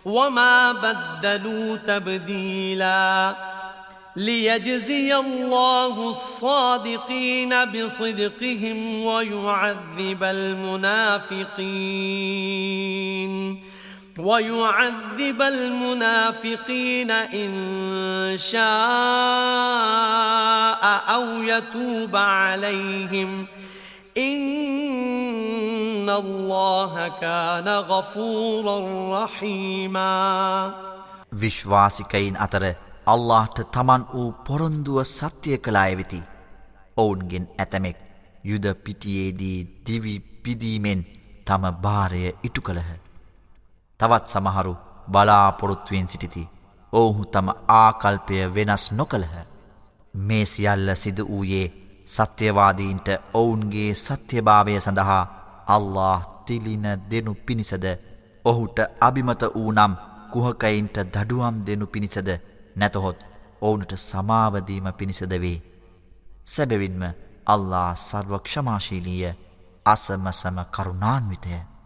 وما 0.04 0.72
بدلوا 0.72 1.76
تبديلاً 1.76 3.54
ليجزي 4.16 5.16
الله 5.16 6.10
الصادقين 6.10 7.64
بصدقهم 7.64 9.04
ويعذب 9.04 10.22
المنافقين 10.22 11.34
ويعذب 14.18 15.42
المنافقين 15.42 17.10
إن 17.10 17.50
شاء 18.38 18.62
أو 21.08 21.42
يتوب 21.42 22.16
عليهم 22.16 23.46
إن 24.18 26.10
الله 26.10 27.08
كان 27.20 27.68
غفورا 27.68 28.78
رحيما 29.24 30.72
විශ්වාසිකයින් 31.32 32.36
අතර 32.36 32.64
අල්ලාහට 33.06 33.58
තමන් 33.74 34.02
වූ 34.14 34.28
පොරොන්දුව 34.46 35.02
සත්‍යය 35.02 35.58
කළාය 35.58 35.96
වෙති. 35.96 36.20
ඔවුන්ගෙන් 36.96 37.44
ඇතමෙක් 37.58 37.98
යුද 38.44 38.66
පිටියේදී 38.84 39.58
දිවි 39.86 40.14
පිදීමෙන් 40.44 41.00
තම 41.46 41.64
භාරය 41.82 42.22
ඉටු 42.44 42.60
කළහ. 42.60 42.90
තවත් 44.04 44.26
සමහරු 44.28 44.74
බලාපොරොත්තුවෙන් 45.08 46.08
සිටිති. 46.08 46.48
ඔවුහු 46.92 47.24
තම 47.26 47.48
ආකල්පය 47.70 48.36
වෙනස් 48.54 48.84
නොකළහ. 48.92 49.34
මේ 50.14 50.44
සියල්ල 50.46 50.88
සිද 50.94 51.18
වූයේ 51.20 51.72
සත්‍යවාදීන්ට 52.06 53.08
ඔවුන්ගේ 53.34 53.90
සත්‍යභාවය 53.96 54.80
සඳහා 54.80 55.22
අල්له 55.68 56.20
තිලින 56.46 56.86
දෙනු 57.10 57.34
පිණිසද 57.36 57.84
ඔහුට 58.44 58.78
අභිමත 59.00 59.42
වූ 59.50 59.72
නම් 59.72 59.94
කුහකයින්ට 60.32 60.96
දඩුවම් 61.06 61.56
දෙනු 61.66 61.86
පිණිසද 61.86 62.28
නැතහොත් 62.76 63.18
ඔවුනට 63.60 63.92
සමාවදීම 63.98 64.86
පිණිසද 64.92 65.32
වේ. 65.34 65.58
සැබවින්ම 66.44 67.02
අල්ලා 67.46 67.90
සර්වක්ෂමාශීලීය 67.98 69.36
අසමසම 69.86 70.58
කරුණාන්විතය. 70.70 71.73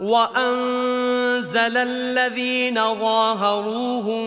وأنزل 0.00 1.76
الذين 1.76 2.74
ظاهروهم 2.74 4.24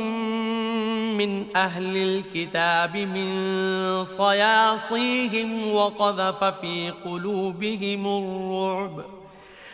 من 1.18 1.56
أهل 1.56 1.98
الكتاب 1.98 2.98
من 2.98 4.06
صياصيهم 4.06 5.74
وقذف 5.74 6.44
في 6.44 6.94
قلوبهم 7.06 8.08
الرعب 8.08 9.06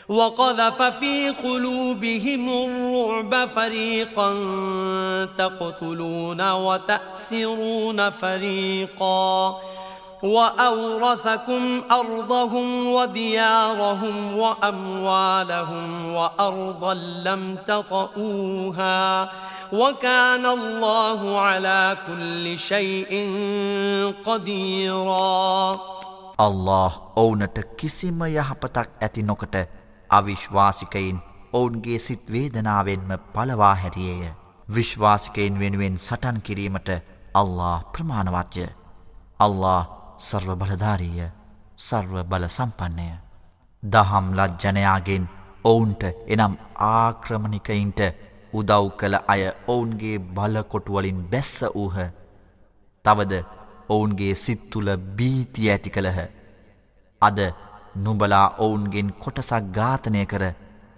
وقذف 0.10 0.82
في 0.82 1.30
قلوبهم 1.30 2.50
الرعب 2.50 3.50
فريقا 3.50 4.34
تقتلون 5.38 6.52
وتأسرون 6.52 8.10
فريقا. 8.10 9.60
وأورثكم 10.26 11.64
أرضهم 11.92 12.88
وديارهم 12.88 14.38
وأموالهم 14.38 16.14
وأرضا 16.14 16.94
لم 16.94 17.56
تطئوها 17.56 19.30
وكان 19.74 20.46
الله 20.46 21.40
على 21.40 21.98
كل 22.08 22.58
شيء 22.58 23.12
قديرا. 24.26 25.76
الله 26.40 26.92
ඔවුනට 27.16 27.60
කිසිම 27.60 28.26
යහපතක් 28.26 28.88
ඇති 29.02 29.24
නොකට 29.24 29.56
අවිශ්වාසිකයින් 30.10 31.20
ඔවුන්ගේ 31.54 31.98
සිත් 31.98 32.32
වේදනාවෙන්ම 32.32 33.16
පලවා 33.34 33.74
හැරියේය. 33.74 34.32
විශ්වාසිකයින් 34.76 35.60
වෙනුවෙන් 35.60 35.98
සටන් 35.98 36.38
කිරීමට 36.38 36.90
අල්له 37.36 37.78
ප්‍රමාණවත්ය. 37.94 38.66
අල්له 39.40 39.95
සර්ව 40.20 40.50
බලධාරීය 40.56 41.28
සර්ව 41.78 42.24
බල 42.24 42.46
සම්පන්නය. 42.48 43.10
දහම් 43.84 44.28
ලජ්ජනයාගෙන් 44.34 45.26
ඔවුන්ට 45.64 46.04
එනම් 46.28 46.54
ආක්‍රමණිකයින්ට 46.88 48.02
උදව් 48.54 48.86
කළ 49.00 49.16
අය 49.28 49.44
ඔවුන්ගේ 49.68 50.18
බලකොටුවලින් 50.32 51.20
බැස්ස 51.32 51.56
වූහ. 51.76 51.98
තවද 53.06 53.34
ඔවුන්ගේ 53.90 54.34
සිත්තුල 54.36 54.90
බීති 55.18 55.70
ඇති 55.72 55.90
කළහ. 55.90 56.20
අද 57.22 57.40
නුබලා 57.96 58.48
ඔවුන්ගෙන් 58.60 59.10
කොටසක් 59.16 59.64
ඝාතනය 59.72 60.26
කර 60.26 60.44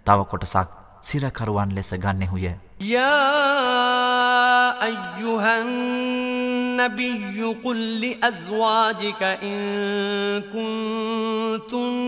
තව 0.06 0.20
කොටසක් 0.26 0.70
සිරකරුවන් 1.02 1.76
ලෙස 1.76 1.92
ගන්නෙහුය. 1.96 2.48
يا 2.80 4.27
أيها 4.70 5.62
النبي 5.62 7.44
قل 7.64 8.02
لأزواجك 8.02 9.24
إن 9.24 10.42
كنتن 10.54 12.08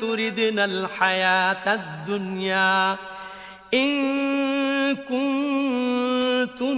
تردن 0.00 0.58
الحياة 0.58 1.74
الدنيا 1.74 2.96
إن 3.74 4.96
كنتن 4.96 6.72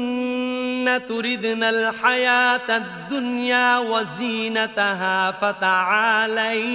تردن 1.08 1.62
الحياة 1.62 2.76
الدنيا 2.76 3.78
وزينتها 3.78 5.30
فتعالين. 5.30 6.74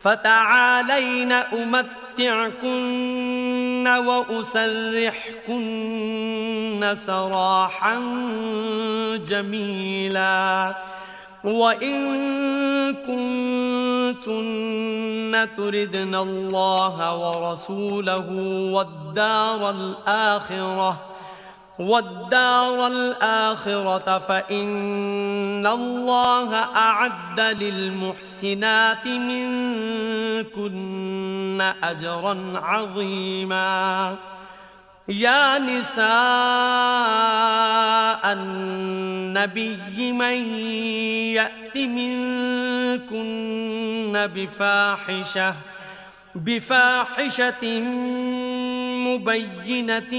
فتعالين 0.00 1.32
أمتعكن 1.32 2.00
وأسرحكن 3.88 5.60
سراحا 6.94 7.94
جميلا 9.26 10.74
وإن 11.44 12.94
كنتن 12.94 14.68
تردن 15.56 16.14
الله 16.14 17.16
ورسوله 17.16 18.26
والدار 18.72 19.70
الآخرة 19.70 21.00
والدار 21.80 22.86
الآخرة 22.86 24.18
فإن 24.18 25.66
الله 25.66 26.54
أعد 26.54 27.40
للمحسنات 27.40 29.06
منكن 29.06 30.60
أجرا 31.82 32.52
عظيما. 32.54 34.16
يا 35.08 35.58
نساء 35.58 36.10
النبي 38.32 40.12
من 40.12 40.58
يأت 41.34 41.76
منكن 41.76 43.20
بفاحشة 44.34 45.54
بفاحشة 46.35 47.63
مبينة 49.07 50.13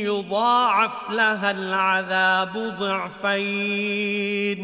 يضاعف 0.00 1.10
لها 1.10 1.50
العذاب 1.50 2.54
ضعفين 2.80 4.62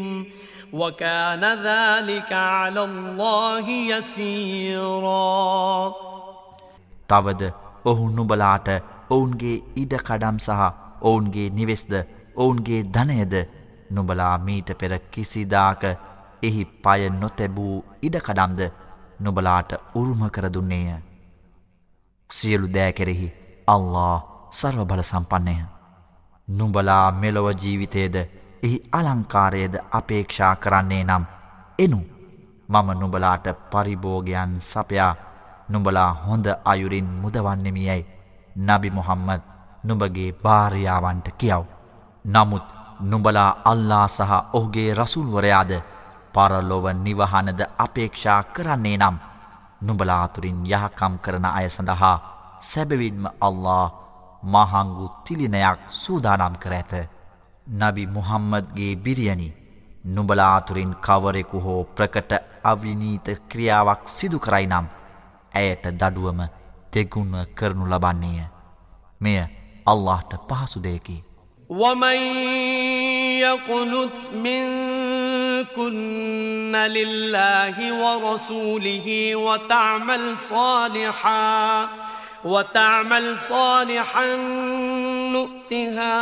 وكان 0.73 1.43
ذلك 1.63 2.33
على 2.33 2.83
الله 2.83 3.69
يسيرا 3.69 5.13
තවද 7.09 7.51
ඔහු 7.85 8.05
නුබලාට 8.09 8.67
ඔවුන්ගේ 9.09 9.53
ඉඩකඩම් 9.75 10.37
සහ 10.39 10.63
ඔවුන්ගේ 11.01 11.47
නිවෙස්ද 11.51 11.93
ඔවුන්ගේ 12.35 12.81
ධනයද 12.95 13.35
නුබලා 13.91 14.35
මීට 14.39 14.69
පෙර 14.73 14.93
කිසිදාක 15.11 15.83
එහි 16.43 16.63
පය 16.83 17.01
නොතැබූ 17.13 17.75
ඉඩකඩම්ද 18.01 18.61
නුබලාට 19.24 19.70
උරුම 19.94 20.22
කර 20.30 20.46
දුන්නේය. 20.48 21.00
සියලු 22.30 22.68
දෑ 22.68 22.92
කෙරෙහි 22.92 23.28
අල්له 23.66 24.22
සර්ව 24.52 24.84
බල 24.84 25.02
සම්පන්නය. 25.02 25.56
නුඹලා 26.48 27.12
මෙලොව 27.14 27.48
ජීවිතයේද 27.54 28.16
එහි 28.62 28.76
අලංකාරයද 28.92 29.74
අපේක්ෂා 29.90 30.54
කරන්නේ 30.56 31.04
නම් 31.04 31.24
එනු 31.78 32.00
මම 32.68 32.88
නුබලාට 33.00 33.46
පරිභෝගයන් 33.70 34.52
සපයා 34.62 35.14
නුඹලා 35.68 36.10
හොඳ 36.24 36.46
අයුරින් 36.64 37.08
මුදවන්නෙමියයි 37.22 38.02
නබි 38.56 38.90
මොහම්මද 38.90 39.42
නුඹගේ 39.84 40.30
භාරයාවන්ට 40.34 41.28
කියව්. 41.34 41.64
නමුත් 42.24 42.66
නුඹලා 43.02 43.50
අල්ලා 43.64 44.06
සහ 44.08 44.32
ඔහුගේ 44.52 44.94
රසුල්වරයාද 44.94 45.72
පරලොව 46.34 46.86
නිවහනද 46.96 47.60
අපේක්ෂා 47.78 48.42
කරන්නේ 48.44 48.96
නම් 48.98 49.16
නුඹලාතුරින් 49.80 50.60
යහකම් 50.66 51.14
කරන 51.24 51.46
අය 51.48 51.68
සඳහා 51.68 52.16
සැබවින්ම 52.62 53.24
අල්له 53.40 53.90
මහංගු 54.44 55.06
තිලිනයක් 55.24 55.80
සූදානම් 55.92 56.54
කර 56.56 56.72
ඇත. 56.72 56.92
නබි 57.66 58.06
මුහම්මදගේ 58.08 58.96
බිරියනි 58.96 59.48
නුඹලාතුරින් 60.06 60.92
කවරෙකු 60.98 61.58
හෝ 61.60 61.82
ප්‍රකට 61.86 62.32
අවිනීත 62.64 63.26
ක්‍රියාවක් 63.50 64.02
සිදු 64.08 64.38
කරයි 64.38 64.66
නම් 64.66 64.86
ඇයට 65.54 65.84
දඩුවම 65.92 66.40
තෙගුණ 66.92 67.34
කරනු 67.54 67.84
ලබන්නේය. 67.86 68.48
මෙය 69.20 69.38
අල්لهට 69.86 70.32
පහසුදයකි 70.48 71.18
ومن 71.70 72.18
يقنت 73.38 74.16
من 74.36 74.64
منكن 75.62 76.76
لله 76.76 77.92
ورسوله 77.92 79.36
وتعمل 79.36 80.38
صالحا 80.38 81.88
وتعمل 82.44 83.38
صالحا 83.38 84.36
نؤتها 85.32 86.18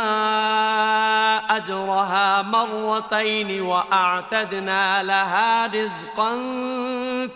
أجرها 1.57 2.41
مرتين 2.41 3.61
وأعتدنا 3.61 5.03
لها 5.03 5.67
رزقا 5.67 6.37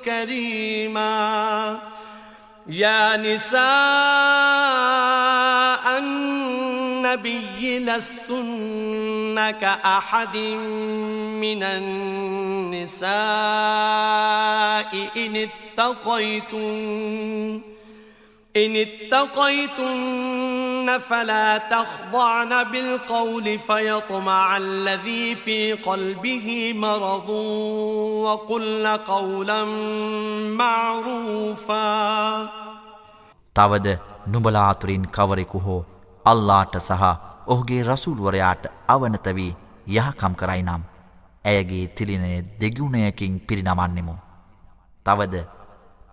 كريما 0.06 1.80
يا 2.68 3.18
نساء 3.18 3.66
لستن 7.91 9.51
كأحد 9.51 10.37
من 11.45 11.63
النساء 11.63 13.11
إن 15.17 15.37
اتقيتن 15.37 17.61
إن 18.57 18.77
اتقيتن 18.77 19.79
فلا 20.99 21.59
تخضعن 21.59 22.65
بالقول 22.65 23.59
فيطمع 23.59 24.57
الذي 24.57 25.35
في 25.35 25.73
قلبه 25.73 26.73
مرض 26.77 27.29
وقلن 28.25 28.87
قولا 28.87 29.65
معروفا 30.57 32.49
තවද 33.55 33.99
නුඹලා 34.33 34.71
අතුරින් 34.71 35.07
කවරෙකු 35.17 35.59
හෝ 35.59 35.85
අල්ලාට 36.26 36.76
සහ 36.80 37.04
ඔහුගේ 37.48 37.82
රසූල්වරයාට 37.84 38.64
අවනත 38.88 39.28
වී 39.38 39.52
යහකම් 39.90 40.34
කරයි 40.34 40.64
නම් 40.64 40.84
ඇයගේ 41.46 41.86
තිලිනය 41.88 42.32
දෙගුණයකින් 42.60 43.34
පිරිනමන්නෙමු. 43.40 44.16
තවද 45.06 45.36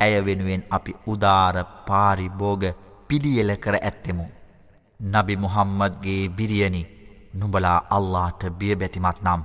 ඇය 0.01 0.15
වෙනුවෙන් 0.27 0.63
අපි 0.71 0.93
උදාර 1.07 1.57
පාරිභෝග 1.89 2.65
පිළියෙල 3.09 3.53
කර 3.57 3.77
ඇත්තෙමු. 3.79 4.27
නබි 5.01 5.37
මුහම්මදගේ 5.37 6.29
බිරියනි 6.31 6.83
නුඹලා 7.35 7.79
අල්ලාට 7.91 8.43
බියබැතිමත් 8.59 9.19
නම් 9.23 9.43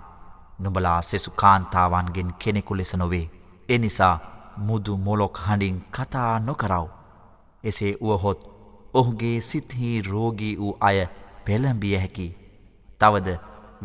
නුඹලා 0.60 0.99
සෙසු 1.01 1.32
කාන්තාවන්ගෙන් 1.32 2.32
කෙනෙකු 2.41 2.77
ලෙස 2.77 2.93
නොවේ. 2.95 3.30
එනිසා 3.69 4.15
මුදු 4.58 4.97
මොලොක් 4.97 5.38
හඬින් 5.38 5.77
කතා 5.91 6.39
නොකරව. 6.39 6.86
එසේ 7.63 7.97
වුවහොත් 8.01 8.57
ඔහුගේ 8.94 9.40
සිත්හි 9.40 10.02
රෝගී 10.02 10.57
වූ 10.57 10.78
අය 10.81 11.07
පෙළඹිය 11.46 11.96
හැකි. 11.96 12.35
තවද 13.00 13.37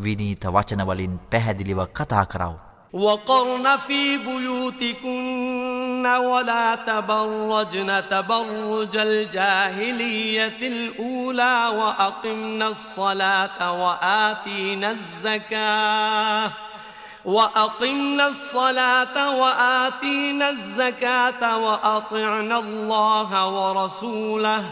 විනීත 0.04 0.46
වචනවලින් 0.46 1.18
පැහැදිලිව 1.18 1.84
කතා 1.84 2.24
කරව. 2.24 2.54
وقرن 2.94 3.78
في 3.88 4.18
بيوتكن 4.18 6.06
ولا 6.06 6.76
تبرجن 6.76 8.10
تبرج 8.10 8.98
الجاهلية 8.98 10.60
الأولى 10.62 11.68
وأقمنا 11.68 12.68
الصلاة 12.68 13.72
وآتينا 13.84 14.92
الزكاة 14.92 16.52
وأقمنا 17.26 18.28
الصلاة 18.28 19.38
وآتينا 19.38 20.50
الزكاة 20.50 21.58
وأطعنا 21.58 22.60
الله 22.60 23.48
ورسوله 23.48 24.72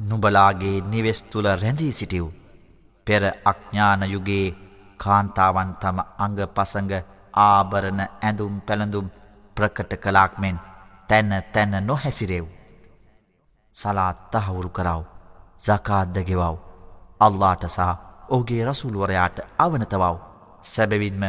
නුබලාගේ 0.00 0.80
නිවෙස් 0.82 1.22
තුළ 1.24 1.46
රැඳී 1.54 1.92
සිටිව්. 1.92 2.26
පෙර 3.06 3.22
අඥ්ඥානයුගේ 3.44 4.46
කාන්තාවන් 4.96 5.70
තම 5.74 5.98
අඟ 6.18 6.40
පසඟ 6.48 6.94
ආභරණ 7.34 8.00
ඇඳුම් 8.00 8.54
පැළඳුම් 8.60 9.06
ප්‍රකට 9.56 9.92
කලාක් 9.96 10.32
මෙන් 10.38 10.56
තැන්න 11.08 11.32
තැන්න 11.52 11.74
නොහැසිරෙව්. 11.82 12.46
සලාත් 13.74 14.18
තහවුරු 14.32 14.70
කරව 14.70 15.02
සකාද්දගෙවව් 15.58 16.56
අල්ලාට 17.20 17.62
සහ 17.66 17.80
ඕගේ 18.28 18.62
රසුළුවරයාට 18.64 19.38
අවනතවව් 19.58 20.14
සැබවින්ම 20.64 21.22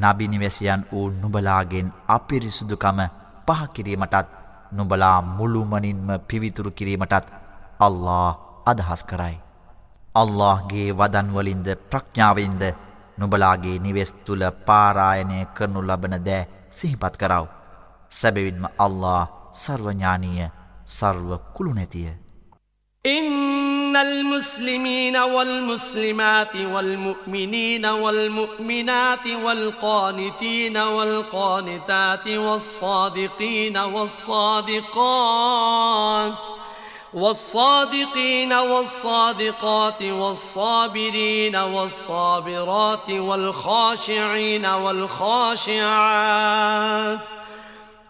නබිනිවැසියන් 0.00 0.82
වූ 0.92 1.06
නුබලාගෙන් 1.12 1.88
අපිරිසුදුකම 2.08 2.98
පහකිරීමටත් 3.46 4.28
නුබලා 4.72 5.18
මුළුමනින්ම 5.28 6.08
පිවිතුරු 6.28 6.70
කිරීමටත් 6.70 7.43
අල්ලා 7.80 8.38
අදහස් 8.66 9.04
කරයි. 9.04 9.38
අල්لهගේ 10.14 10.90
වදන්වලින්ද 10.90 11.74
ප්‍රඥාවෙන්ද 11.90 12.74
නුබලාගේ 13.18 13.78
නිවෙස් 13.78 14.14
තුළ 14.26 14.50
පාරායනය 14.50 15.44
කරනු 15.56 15.82
ලබන 15.82 16.24
දෑ 16.24 16.46
සිහිපත් 16.72 17.16
කරව. 17.16 17.46
සැබවින්ම 18.10 18.64
අල්له 18.78 19.28
සර්වඥානීය 19.54 20.48
සර්ව 20.86 21.36
කුළුනැතිය. 21.36 22.24
إن 23.04 23.96
المسلمين 23.96 25.16
والمسلمات 25.16 26.56
والمؤمنين 26.56 27.86
والمؤمنات 27.86 29.26
والقانتين 29.44 30.76
والقانتات 30.78 32.28
والصادقين 32.28 33.78
والصادقات 33.78 34.64
والصادقين 37.14 38.52
والصادقات 38.52 40.02
والصابرين 40.02 41.56
والصابرات 41.56 43.10
والخاشعين 43.10 44.66
والخاشعات 44.66 45.84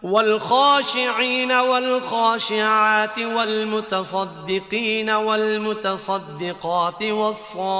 والخاشعين 0.03 1.51
والخاشعات 1.51 3.19
والمتصدقين 3.19 5.09
والمتصدقات 5.09 7.03
والصائمين 7.03 7.75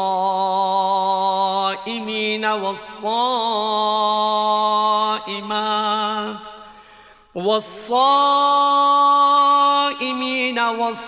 والصائمات 2.45 3.45
والصائمين 7.35 8.95
والصائمات 10.59 11.03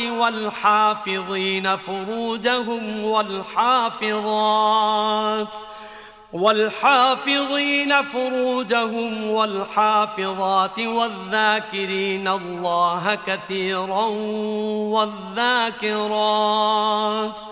والحافظين 0.00 1.76
فروجهم 1.76 3.04
والحافظات 3.04 4.12
والحافظين 6.32 8.02
فروجهم 8.02 9.30
والحافظات 9.30 10.78
والذاكرين 10.78 12.28
الله 12.28 13.18
كثيرا 13.26 14.04
والذاكرات 15.34 17.51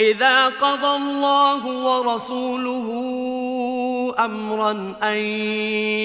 إذا 0.00 0.48
قضى 0.48 0.96
الله 0.96 1.62
ورسوله 1.86 2.88
أمرا 4.18 4.72
أن 5.02 5.18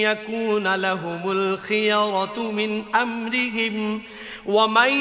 يكون 0.05 0.75
لهم 0.75 1.31
الخيرة 1.31 2.37
من 2.51 2.95
أمرهم 2.95 4.01
ومن 4.47 4.91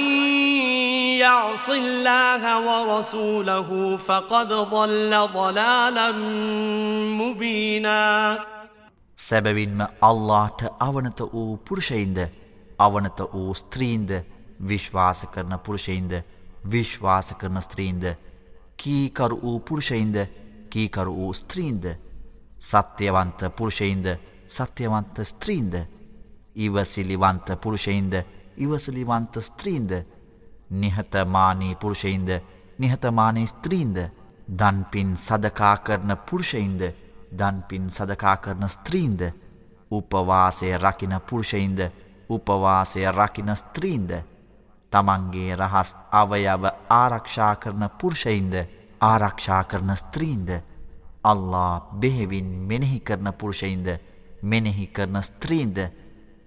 يعص 1.18 1.68
الله 1.70 2.42
ورسوله 2.60 3.96
فقد 3.96 4.48
ضل 4.48 5.12
ضلالا 5.34 6.12
مبينا 7.20 8.38
සැබවින්ම 9.18 9.80
අල්ලාට 10.02 10.60
අවනත 10.80 11.20
වූ 11.22 11.56
පුරුෂයින්ද 11.66 12.18
අවනත 12.78 13.20
වූ 13.32 13.54
ස්ත්‍රීන්ද 13.54 14.10
විශ්වාස 14.68 15.20
කරන 15.34 15.54
පුරුෂයින්ද 15.66 16.12
විශ්වාස 16.66 17.28
කරන 17.40 17.60
ස්ත්‍රීන්ද 17.60 18.04
කීකරු 18.77 19.41
වූ 19.41 19.59
පුරුෂයින්ද 19.59 20.15
කීකරු 20.69 21.15
වූ 21.15 21.33
ස්ත්‍රීන්ද? 21.33 21.85
සත්‍යවන්ත 22.59 23.39
පුරුෂයින්ද 23.55 24.07
සත්‍යවන්ත 24.47 25.17
ස්ත්‍රීන්ද? 25.23 25.75
ඉවසිලිවන්ත 26.55 27.47
පුරුෂයින්ද 27.61 28.13
ඉවසලිවන්ත 28.57 29.41
ස්ත්‍රීන්ද? 29.41 29.91
නිහතමානී 30.71 31.75
පුරුෂයින්ද 31.75 32.29
නිහතමානී 32.77 33.47
ස්ත්‍රීන්ද? 33.47 33.97
දන්පින් 34.49 35.17
සදකා 35.17 35.77
කරන 35.77 36.17
පුරුෂයින්ද 36.29 36.81
දන්පින් 37.31 37.91
සදකා 37.91 38.37
කරන 38.37 38.69
ස්ත්‍රීන්ද? 38.69 39.21
උපවාසය 39.91 40.77
රකින 40.77 41.21
පුරුෂයින්ද 41.29 41.79
උපවාසය 42.29 43.11
රකින 43.11 43.55
ස්ත්‍රීන්ද? 43.55 44.11
තමන්ගේ 44.93 45.55
රහස් 45.55 45.89
අවයව 46.13 46.63
ආරක්ෂා 46.91 47.53
කරන 47.55 47.83
පුරුෂයින්ද 47.91 48.55
ආරක්ෂා 49.01 49.63
කරන 49.65 49.95
ස්ත්‍රීන්ද 49.95 50.49
අල්ලා 51.23 51.73
බෙහෙවින් 51.95 52.49
මෙනෙහි 52.63 52.99
කරන 53.01 53.33
පුරුෂයින්ද 53.33 53.87
මෙනෙහි 54.43 54.87
කරන 54.89 55.17
ස්ත්‍රීන්ද 55.21 55.77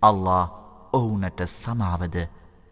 අල්ලා 0.02 0.44
ඔවුනට 0.92 1.40
සමාවද 1.54 2.16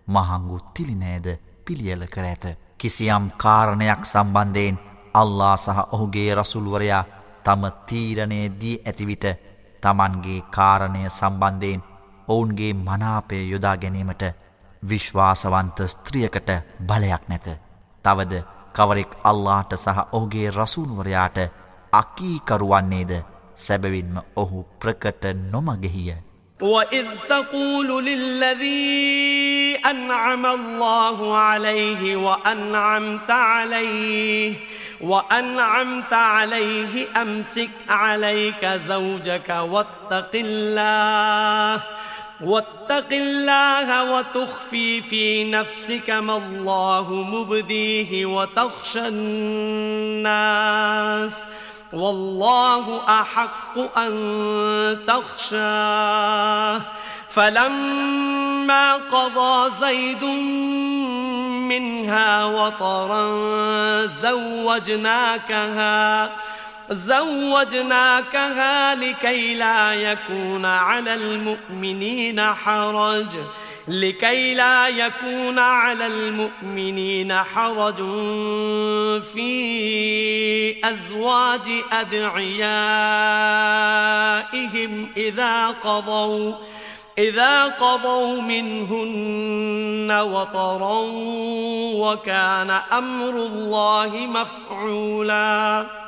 මහංගු 0.09 0.59
තිලිනෑද 0.75 1.27
පිළියල 1.65 2.07
කර 2.07 2.25
ඇත. 2.25 2.45
කිසියම් 2.79 3.31
කාරණයක් 3.35 4.03
සම්බන්ධයෙන් 4.05 4.79
අල්ලා 5.15 5.57
සහ 5.57 5.79
ඔහුගේ 5.89 6.35
රසුල්වරයා 6.35 7.05
තම 7.45 7.63
තීරණය 7.87 8.41
දී 8.61 8.83
ඇතිවිට 8.83 9.25
තමන්ගේ 9.83 10.41
කාරණය 10.51 11.03
සම්බන්ධයෙන් 11.11 11.85
ඔවුන්ගේ 12.29 12.73
මනාපය 12.77 13.39
යොදා 13.45 13.77
ගැනීමට 13.77 14.25
විශ්වාසවන්ත 14.84 15.78
ස්ත්‍රියකට 15.88 16.50
බලයක් 16.82 17.24
නැත. 17.28 17.48
තවද 18.06 18.44
කවරෙක් 18.76 19.12
අල්ලාට 19.24 19.74
සහ 19.76 20.00
ඔහුගේ 20.12 20.50
රසූනුවරයාට 20.52 21.38
අකීකරුවන්නේද 21.94 23.12
සැබවින්ම 23.58 24.18
ඔහු 24.36 24.66
ප්‍රකට 24.82 25.24
නොමගෙහිය. 25.52 26.16
وإذ 26.60 27.08
تقول 27.30 28.06
للذي 28.06 29.80
أنعم 29.86 30.46
الله 30.46 31.38
عليه 31.38 32.16
وأنعمت 32.18 33.32
عليه 33.32 34.56
وأنعمت 35.02 36.14
عليه 36.14 37.08
أمسك 37.22 37.70
عليك 37.90 38.66
زوجك 38.66 39.50
واتق 39.50 40.32
الله 40.36 41.84
واتق 42.41 43.13
الله 43.13 44.13
وتخفي 44.13 45.03
في 45.03 45.51
نفسك 45.51 46.11
ما 46.11 46.37
الله 46.37 47.13
مبديه 47.13 48.27
وتخشى 48.27 49.09
الناس 49.09 50.65
والله 51.93 53.01
أحق 53.09 53.99
أن 53.99 54.99
تخشاه. 55.07 56.81
فلما 57.31 58.95
قضى 58.95 59.71
زيد 59.81 60.25
منها 61.69 62.45
وطرا 62.45 63.37
زوجناكها 64.23 65.75
زوجناكها 66.91 68.55
لكي 68.95 69.55
لا 69.55 69.95
يكون 69.95 70.65
على 70.65 71.15
المؤمنين 71.15 72.41
حرج. 72.41 73.37
لكي 73.89 74.55
لا 74.55 74.89
يكون 74.89 75.59
على 75.59 76.07
المؤمنين 76.07 77.33
حرج 77.33 77.97
في 79.35 80.77
أزواج 80.85 81.61
أدعيائهم 81.93 82.59
إذا 85.17 85.67
قضوا 85.69 86.53
إذا 87.19 87.65
قضوا 87.65 88.41
منهن 88.43 90.13
وطرا 90.13 91.01
وكان 91.95 92.71
أمر 92.93 93.31
الله 93.31 94.11
مفعولا. 94.17 96.04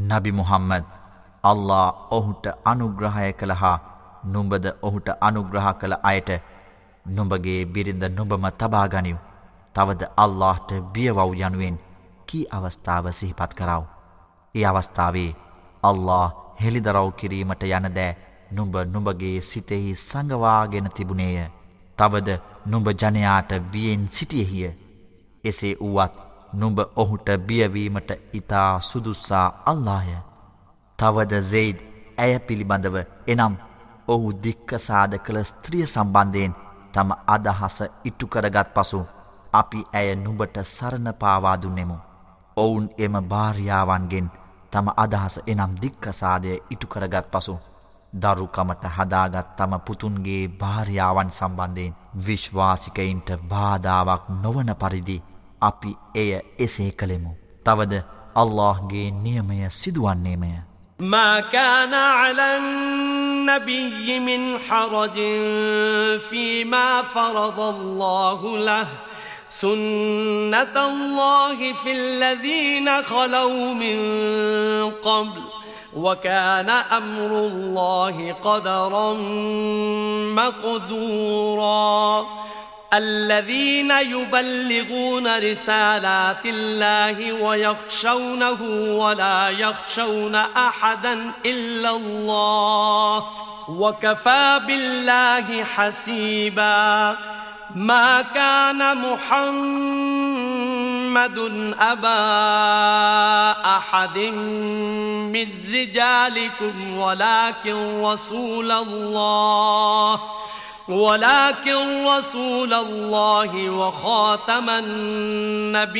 නබි 0.00 0.30
මුහම්මද. 0.32 0.84
අල්ලා 1.44 1.88
ඔහුට 2.10 2.46
අනුග්‍රහය 2.64 3.32
කළ 3.32 3.52
හා 3.52 3.78
නුඹද 4.24 4.64
ඔහුට 4.82 5.08
අනුග්‍රහ 5.20 5.68
කළ 5.80 5.94
අයට 6.02 6.30
නුඹගේ 7.06 7.60
බිරිඳ 7.66 8.04
නුඹම 8.10 8.46
තබාගනිව් 8.52 9.18
තවද 9.74 10.02
අල්لهට 10.16 10.70
බියවව් 10.92 11.18
යනුවෙන් 11.38 11.76
කී 12.28 12.48
අවස්ථාව 12.50 13.06
සිහිපත් 13.12 13.52
කරව. 13.54 13.82
ඒ 14.54 14.64
අවස්ථාවේ 14.64 15.36
අල්له 15.82 16.32
හෙළිදරව් 16.62 17.08
කිරීමට 17.12 17.62
යනදෑ 17.68 18.16
නුඹ 18.50 18.74
නුඹගේ 18.86 19.40
සිතෙහි 19.42 19.94
සඟවාගෙන 20.00 20.88
තිබුණේය. 20.90 21.50
තවද 21.98 22.28
නුඹ 22.66 22.88
ජනයාට 22.92 23.50
බියෙන් 23.72 24.08
සිටියහිය. 24.08 24.70
එසේ 25.44 25.74
වුවත් 25.82 26.25
නුඹ 26.56 26.78
ඔහුට 26.96 27.28
බියවීමට 27.40 28.10
ඉතා 28.32 28.80
සුදුස්සා 28.82 29.46
අල්ලාය. 29.66 30.10
තවද 30.98 31.42
සෙයිඩ් 31.44 31.78
ඇය 32.18 32.38
පිළිබඳව 32.40 32.96
එනම් 33.26 33.54
ඔහු 34.08 34.28
දික්කසාද 34.40 35.12
කළ 35.18 35.38
ස්ත්‍රිය 35.44 35.86
සම්බන්ධයෙන් 35.86 36.54
තම 36.92 37.10
අදහස 37.28 37.76
ඉටුකරගත් 38.04 38.68
පසු 38.74 39.00
අපි 39.52 39.80
ඇය 39.92 40.08
නුබට 40.16 40.56
සරණ 40.66 41.08
පාවාදුන්නෙමු. 41.14 41.96
ඔවුන් 42.56 42.86
එම 42.98 43.14
භාර්යාවන්ගෙන් 43.24 44.28
තම 44.72 44.86
අදහස 44.96 45.34
එනම් 45.46 45.72
දික්කසාදය 45.76 46.52
ඉටුකරගත් 46.70 47.26
පසු 47.32 47.54
දරුකමට 48.12 48.84
හදාගත් 48.88 49.48
තම 49.56 49.72
පුතුන්ගේ 49.80 50.42
භාර්යාවන් 50.54 51.30
සම්බන්ධයෙන් 51.30 51.96
විශ්වාසිකයින්ට 52.18 53.28
බාධාවක් 53.44 54.22
නොවන 54.36 54.70
පරිදි 54.74 55.18
අපි 55.66 55.96
එය 56.14 56.30
එසේ 56.58 56.90
කළෙමු. 56.90 57.32
තවද 57.64 57.94
අල්لهගේ 58.36 59.10
නියමය 59.24 59.60
සිදුවන්නේමය. 59.72 60.54
ماكان 61.00 61.94
على 61.94 62.56
النبي 62.56 64.20
من 64.20 64.58
حرج 64.58 65.16
فيما 66.20 67.02
فرض 67.02 67.60
الله 67.60 68.58
له 68.58 68.88
سنة 69.48 70.76
الله 70.76 71.72
في 71.72 71.92
الذين 71.92 73.02
خلوا 73.02 73.74
من 73.74 73.98
قبل 75.04 75.42
وكان 75.96 76.70
أمر 76.70 77.30
الله 77.30 78.32
قدرا 78.32 79.12
مقدورا 80.34 82.26
الذين 82.94 83.90
يبلغون 83.90 85.38
رسالات 85.38 86.46
الله 86.46 87.32
ويخشونه 87.32 88.62
ولا 88.98 89.48
يخشون 89.48 90.34
أحدا 90.34 91.32
إلا 91.46 91.90
الله 91.90 93.26
وكفى 93.68 94.60
بالله 94.66 95.64
حسيبا 95.64 97.16
ما 97.74 98.22
كان 98.22 98.96
محمد 98.96 100.18
أبا 101.80 102.16
أحد 103.76 104.18
من 104.18 105.48
رجالكم 105.72 106.96
ولكن 106.98 108.02
رسول 108.02 108.72
الله 108.72 110.20
ولكن 110.88 112.06
رسول 112.06 112.72
الله 112.72 113.70
وخاتم 113.70 114.70
النبيين 114.70 115.92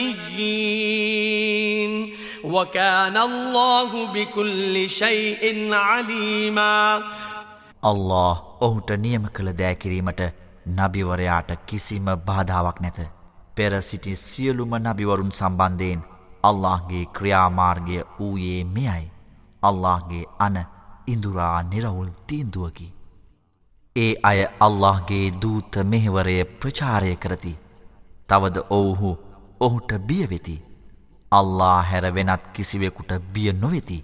وكان 2.45 3.17
الله 3.17 4.07
بكل 4.15 4.89
شيء 4.89 5.75
عليما 5.75 7.03
الله 7.85 8.43
ඔහුට 8.61 8.91
නියම 8.99 9.27
කළ 9.27 9.51
දෑ 9.53 9.75
කිරීමට 9.75 10.21
නබිවරයාට 10.67 11.51
කිසිම 11.67 12.07
බාධාවක් 12.27 12.81
නැත. 12.81 12.99
පෙර 13.57 13.83
සිටි 13.83 14.17
සියලුම 14.17 14.73
නබිවරුන් 14.79 15.31
සම්බන්ධයෙන් 15.31 16.01
අල්لهගේ 16.43 17.05
ක්‍රියාමාර්ගය 17.13 17.99
වූයේ 18.21 18.65
මෙයයි. 18.65 19.11
අල්لهගේ 19.63 20.25
අන 20.41 20.57
ඉඳුරා 21.07 21.63
නිරවුල් 21.63 22.11
තීන්දුවකි. 22.29 22.96
ඒ 23.97 24.13
අය 24.23 24.41
අල්لهගේ 24.61 25.27
දූත 25.43 25.75
මෙහෙවරය 25.85 26.37
ප්‍රචාරය 26.61 27.17
කරති. 27.17 27.53
තවද 28.29 28.57
ඔවුහු 28.71 29.11
ඔහුට 29.61 29.91
බියවෙති. 30.01 30.57
අල්ලා 31.33 31.79
හැර 31.83 32.07
වෙනත් 32.15 32.45
කිසිවෙකුට 32.55 33.13
බිය 33.33 33.53
නොවෙති. 33.55 33.99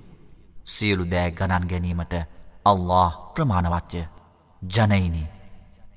සියලු 0.67 1.05
දෑ 1.05 1.31
ගණන් 1.31 1.69
ගැනීමට 1.69 2.15
අල්له 2.65 3.11
ප්‍රමාණවච්චය. 3.35 4.03
ජනයිනි 4.63 5.25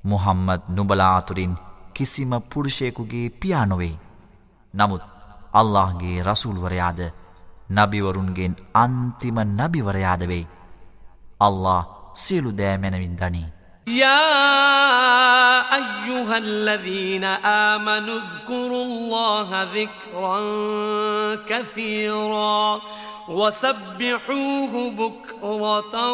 මුහම්මද 0.04 0.62
නුබලාතුරින් 0.68 1.56
කිසිම 1.94 2.32
පුරුෂයකුගේ 2.44 3.30
පියානොවෙයි. 3.32 3.98
නමුත් 4.74 5.04
අල්لهගේ 5.52 6.22
රසුල්වරයාද 6.22 7.00
නබිවරුන්ගෙන් 7.70 8.54
අන්තිම 8.74 9.38
නබිවරයාද 9.50 10.22
වෙයි. 10.28 10.46
අල්له 11.40 11.82
සියලු 12.14 12.50
දෑමැනවින් 12.52 13.16
දනී. 13.16 13.55
يا 13.86 15.60
أيها 15.76 16.38
الذين 16.38 17.24
آمنوا 17.44 18.18
اذكروا 18.18 18.84
الله 18.84 19.68
ذكرا 19.74 20.38
كثيرا 21.48 22.80
وسبحوه 23.28 24.90
بكرة 24.90 26.12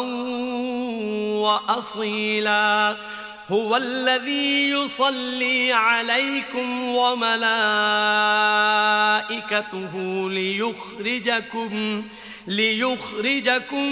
وأصيلا 1.41 2.95
هو 3.51 3.77
الذي 3.77 4.69
يصلي 4.69 5.73
عليكم 5.73 6.87
وملائكته 6.95 7.49
ليخرجكم 10.29 12.03
ليخرجكم 12.47 13.89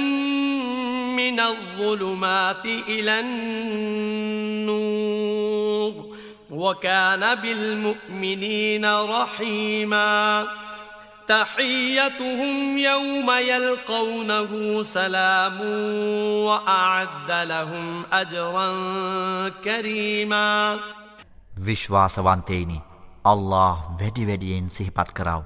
من 1.15 1.39
الظلمات 1.39 2.65
إلى 2.65 3.19
النور 3.19 4.91
وكان 6.51 7.35
بالمؤمنين 7.35 8.85
رحيما 8.85 10.47
تحيتهم 11.27 12.77
يوم 12.77 13.31
يلقونه 13.31 14.83
سلام 14.83 15.61
وأعد 16.45 17.31
لهم 17.31 18.03
أجرا 18.13 18.69
كريما 19.63 20.79
විශ්වාසවන්තේනි 21.61 22.81
අල්له 23.23 23.77
වැඩි 23.99 24.27
වැඩියෙන් 24.27 24.69
සිහිපත් 24.69 25.09
කරව. 25.13 25.43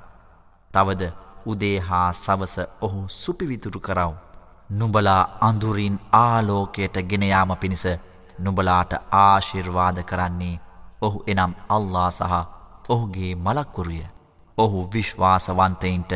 තවද 0.73 1.24
උදේ 1.45 1.77
හා 1.79 2.09
සවස 2.13 2.55
ඔහු 2.81 3.01
සුපිවිතුරු 3.11 3.79
කරව. 3.79 4.11
නුඹලා 4.71 5.23
අඳුරින් 5.41 5.97
ආලෝකයට 6.13 6.95
ගෙනයාම 7.03 7.51
පිණිස 7.57 7.85
නුඹලාට 8.39 8.93
ආශිර්වාද 9.13 9.97
කරන්නේ 10.03 10.59
ඔහු 11.01 11.23
එනම් 11.27 11.53
අල්ලා 11.69 12.09
සහ 12.11 12.33
ඔහුගේ 12.89 13.33
මලක්කුරුය. 13.37 14.03
ඔහු 14.57 14.79
විශ්වාසවන්තයින්ට 14.89 16.11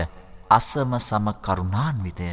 අසම 0.49 0.91
සම 0.99 1.27
කරුණාන්විතය. 1.41 2.29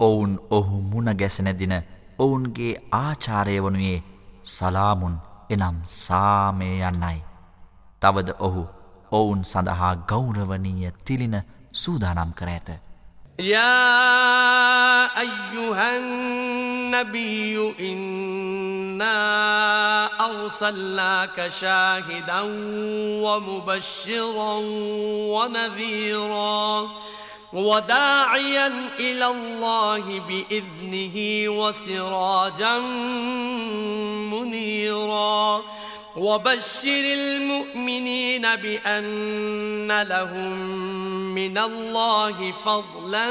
ඔවුන් 0.00 0.32
ඔහු 0.50 0.82
මුණගැසෙනදින 0.82 1.74
ඔවුන්ගේ 2.18 2.74
ආචාරය 2.94 3.56
වනුයේ 3.60 4.04
සලාමුන් 4.46 5.16
එනම් 5.50 5.76
සාමය 5.96 6.70
යන්නයි. 6.80 7.18
තවද 8.02 8.28
ඔහු 8.40 8.62
ඔවුන් 9.12 9.44
සඳහා 9.44 9.94
ගෞරවනීය 10.04 10.92
තිලින 11.04 11.36
سودا 11.84 12.12
نام 12.14 12.32
کرے 12.40 12.58
يا 13.38 15.20
أيها 15.20 15.96
النبي 15.96 17.74
إنا 17.80 19.16
أرسلناك 20.26 21.48
شاهدا 21.60 22.40
ومبشرا 23.24 24.54
ونذيرا 25.36 26.88
وداعيا 27.52 28.72
إلى 28.98 29.26
الله 29.26 30.20
بإذنه 30.28 31.48
وسراجا 31.58 32.78
منيرا 34.32 35.62
وبشر 36.15 37.03
المؤمنين 37.13 38.41
بأن 38.55 40.01
لهم 40.01 40.51
من 41.35 41.57
الله 41.57 42.53
فضلا 42.65 43.27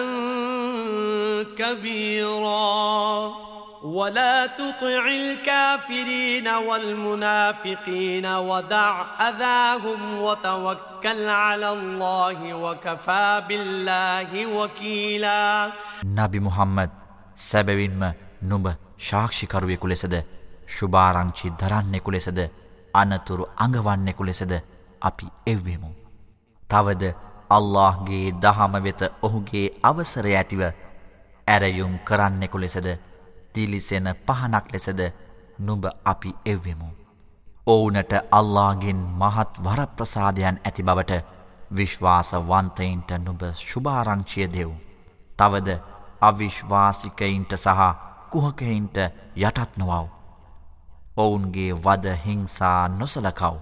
كبيرا 1.59 3.35
ولا 3.83 4.47
تطع 4.47 5.07
الكافرين 5.09 6.49
والمنافقين 6.49 8.27
ودع 8.27 9.05
أذاهم 9.21 10.21
وتوكل 10.21 11.29
على 11.29 11.73
الله 11.73 12.55
وكفى 12.55 13.43
بالله 13.49 14.47
وكيلا 14.47 15.73
نبي 16.05 16.41
محمد 16.41 16.91
සැබවින්ම 17.41 18.03
නුඹ 18.43 18.67
ශාක්ෂිකරුවෙකු 18.99 19.89
ලෙසද 19.89 20.15
ශුභාරංචි 20.77 21.53
දරන්නෙකු 21.61 22.13
ලෙසද 22.13 22.41
අනතුරු 22.96 23.46
අඟවන්නෙකු 23.58 24.24
ලෙසද 24.24 24.54
අපි 25.02 25.28
එව්වෙමු. 25.46 25.92
තවද 26.70 27.04
අල්لهගේ 27.50 28.34
දහම 28.38 28.74
වෙත 28.84 29.02
ඔහුගේ 29.22 29.68
අවසර 29.84 30.26
ඇතිව 30.28 30.62
ඇරයුම් 31.48 31.94
කරන්නෙකු 32.02 32.58
ලෙසද 32.58 32.88
තිලිසෙන 33.54 34.08
පහනක් 34.26 34.66
ලෙසද 34.74 35.02
නුඹ 35.60 35.86
අපි 36.06 36.32
එව්වෙමු. 36.46 36.90
ඔවුනට 37.68 38.14
අල්ලාගෙන් 38.32 39.00
මහත් 39.16 39.52
වරප්‍රසාදයන් 39.60 40.60
ඇති 40.60 40.84
බවට 40.84 41.24
විශ්වාසවන්තයින්ට 41.72 43.12
නුබ 43.20 43.42
ශුභාරංචිය 43.62 44.48
දෙව්. 44.48 44.70
තවද 45.40 45.70
අවිශ්වාසිකයින්ට 46.22 47.52
සහ 47.56 47.82
කුහකයින්ට 48.32 48.98
යටත් 49.38 49.78
නොවව්. 49.78 50.15
ඔවුන්ගේ 51.18 51.72
වද 51.72 52.06
හිංසා 52.28 52.88
නොසලකව්. 52.88 53.56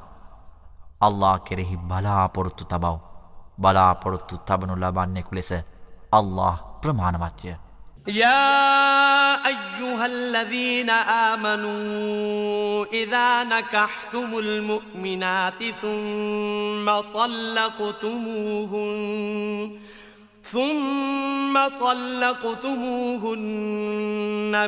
අල්ලා 1.01 1.37
කෙරෙහි 1.37 1.75
බලාපොරොත්තු 1.75 2.65
තබව. 2.65 2.97
බලාපොරොත්තු 3.59 4.37
තබනු 4.37 4.75
ලබන්නෙකු 4.75 5.35
ලෙස 5.35 5.53
අල්له 6.13 6.57
ප්‍රමාණවත්ය. 6.81 7.55
يا 8.07 9.35
أيها 9.47 10.05
الذين 10.05 10.89
آمنوا 11.29 12.85
إذا 12.85 13.43
نكحتم 13.43 14.39
المؤمنات 14.39 15.63
ثم 15.81 16.91
طلقتموهن 17.13 18.73
ثم 20.51 21.67
طلقتموهن 21.79 23.33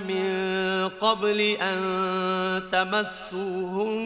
من 0.08 0.26
قبل 1.02 1.40
أن 1.62 1.80
تمسوهن 2.72 4.06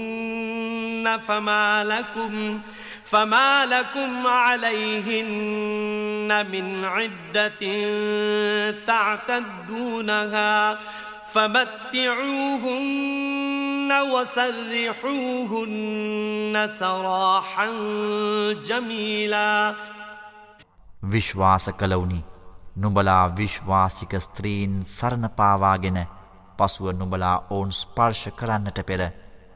فما 1.28 1.84
لكم 1.84 2.62
فما 3.06 3.66
لكم 3.66 4.28
عليهن 4.28 5.26
من 6.52 6.86
عدة 6.86 7.60
تعتدونها 8.88 10.80
فمتعوهن 11.34 12.80
وسرحوهن 14.14 15.60
سراحا 16.80 17.68
جميلا 18.66 19.74
විශ්වාස 21.02 21.70
කළවුනි 21.72 22.26
නුඹලා 22.76 23.36
විශ්වාසික 23.36 24.14
ස්ත්‍රීන් 24.18 24.84
සරණපාවාගෙන 24.88 26.00
පසුව 26.58 26.92
නුඹලා 26.94 27.38
ඔවුන් 27.50 27.72
ස්පර්ශ 27.74 28.28
කරන්නට 28.34 28.80
පෙර 28.86 29.02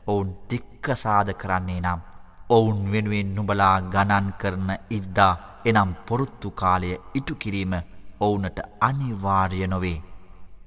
ඔවුන් 0.08 0.30
දික්කසාද 0.50 1.34
කරන්නේ 1.36 1.82
නම් 1.82 2.02
ඔවුන් 2.50 2.80
වෙනුවෙන් 2.92 3.36
නුබලා 3.36 3.76
ගණන් 3.84 4.34
කරන 4.34 4.70
ඉද්දා 4.90 5.34
එනම් 5.66 5.92
පොරොත්තු 6.08 6.52
කාලය 6.54 6.90
ඉටු 7.14 7.36
කිරීම 7.36 7.74
ඔවුනට 8.20 8.60
අනිවාර්ය 8.82 9.68
නොවේ. 9.68 10.04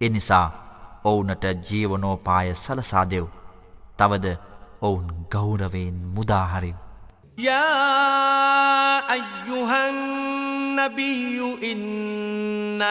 එනිසා 0.00 0.46
ඔවුනට 1.04 1.44
ජීවනෝපාය 1.64 2.54
සලසාදෙව්. 2.54 3.26
තවද 3.98 4.26
ඔවුන් 4.82 5.06
ගෞරවයෙන් 5.30 5.96
මුදාහරිව්. 6.08 6.85
يا 7.38 9.12
أيها 9.12 9.88
النبي 9.88 11.58
إنا 11.72 12.88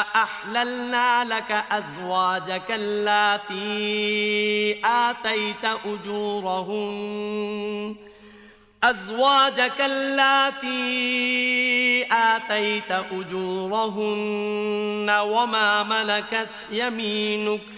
أحللنا 0.00 1.24
لك 1.24 1.64
أزواجك 1.70 2.70
اللاتي 2.70 3.56
آتيت 4.84 5.64
أجورهن. 5.86 7.16
أزواجك 8.84 9.80
اللاتي 9.80 10.68
آتيت 12.12 12.92
أجورهن 13.12 15.10
وما 15.10 15.82
ملكت 15.82 16.68
يمينك. 16.72 17.77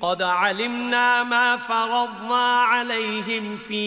قد 0.00 0.22
علمنا 0.22 1.22
ما 1.24 1.56
فرضنا 1.58 2.60
عليهم 2.62 3.56
في 3.58 3.84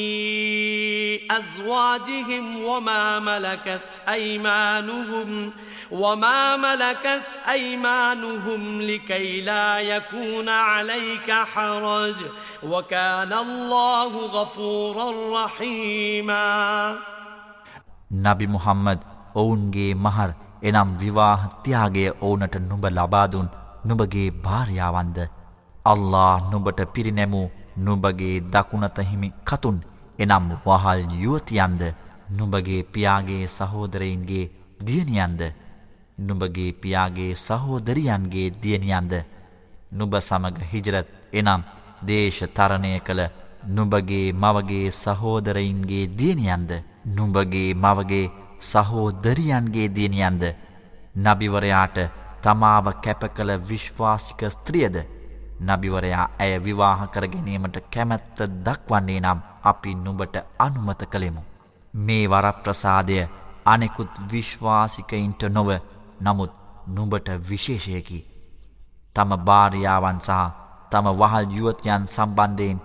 أزواجهم 1.32 2.64
وما 2.64 3.20
ملكت 3.20 4.02
أيمانهم 4.10 5.52
وما 5.92 6.58
ملكت 6.58 7.28
أيمانهم 7.50 8.82
لكي 8.82 9.42
لا 9.42 9.80
يكون 9.80 10.50
عليك 10.50 11.32
حرج 11.32 12.16
وكان 12.64 13.34
الله 13.34 14.12
غفورا 14.28 15.08
رحيما 15.38 16.98
නබි 18.26 18.46
මුහම්මද් 18.48 19.00
ඔවුන්ගේ 19.36 19.94
මහර් 19.96 20.30
එනම් 20.64 20.90
විවාහ 20.98 21.40
ත්‍යාගය 21.64 22.04
ඕනට 22.22 22.56
නුඹ 22.70 22.86
ලබාදුන් 22.90 23.48
නුබගේ 23.86 24.28
භාර්යාවන්ද 24.44 25.18
අල්ලා 25.85 26.35
නුබට 26.51 26.81
පිරිනැමූ 26.93 27.47
නුබගේ 27.79 28.37
දකුණතහිමි 28.43 29.33
කතුන් 29.45 29.79
එනම් 30.19 30.47
වහල් 30.65 31.01
යුවතියන්ද 31.15 31.83
නුබගේ 32.31 32.83
පියාගේ 32.85 33.45
සහෝදරයින්ගේ 33.49 34.51
දියනියන්ද 34.81 35.43
නුබගේ 36.19 36.73
පියාගේ 36.75 37.33
සහෝදරියන්ගේ 37.37 38.49
දියනියන්ද 38.63 39.13
නුබ 39.93 40.13
සමග 40.21 40.57
හිජරත් 40.73 41.09
එනම් 41.33 41.63
දේශ 42.03 42.43
තරණය 42.51 42.93
කළ 43.01 43.23
නුබගේ 43.69 44.33
මවගේ 44.35 44.91
සහෝදරයින්ගේ 44.93 46.07
දියනියන්ද 46.19 46.71
නුඹගේ 47.09 47.75
මවගේ 47.77 48.31
සහෝදරියන්ගේ 48.63 49.89
දියනියන්ද 49.91 50.43
නබිවරයාට 51.17 51.99
තමාව 52.43 52.87
කැප 53.01 53.23
කළ 53.31 53.53
විශ්වාසික 53.61 54.41
ස්ත්‍රියද 54.49 54.97
නබිවරයා 55.61 56.27
ඇය 56.39 56.55
විවාහ 56.59 57.01
කර 57.07 57.25
ගැනීමට 57.27 57.77
කැමැත්ත 57.93 58.39
දක්වන්නේ 58.65 59.21
නම් 59.21 59.41
අපි 59.63 59.95
නුබට 59.97 60.37
අනුමත 60.59 61.03
කළෙමු. 61.05 61.43
මේ 61.95 62.25
වරප්‍රසාදය 62.27 63.19
අනෙකුත් 63.67 64.13
විශ්වාසිකයින්ට 64.33 65.43
නොව 65.51 65.69
නමුත් 66.21 66.53
නුබට 66.89 67.29
විශේෂයකි. 67.49 68.19
තම 69.17 69.31
භාරියාවන් 69.39 70.21
සහ 70.21 70.41
තම 70.91 71.07
වහල් 71.13 71.47
යුවතයන් 71.51 72.03
සම්බන්ධයෙන් 72.07 72.79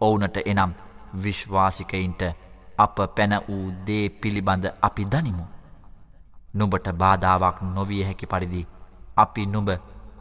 ඔවුනට 0.00 0.36
එනම් 0.44 0.72
විශ්වාසිකයින්ට 1.14 2.22
අප 2.78 2.96
පැන 3.14 3.34
වූ 3.40 3.66
දේ 3.86 4.04
පිළිබඳ 4.10 4.64
අපි 4.82 5.04
දනිමු. 5.06 5.44
නුබට 6.54 6.86
බාධාවක් 6.94 7.56
නොවිය 7.68 8.02
හැකි 8.02 8.26
පරිදි 8.26 8.62
අපි 9.16 9.46
නුබ 9.46 9.68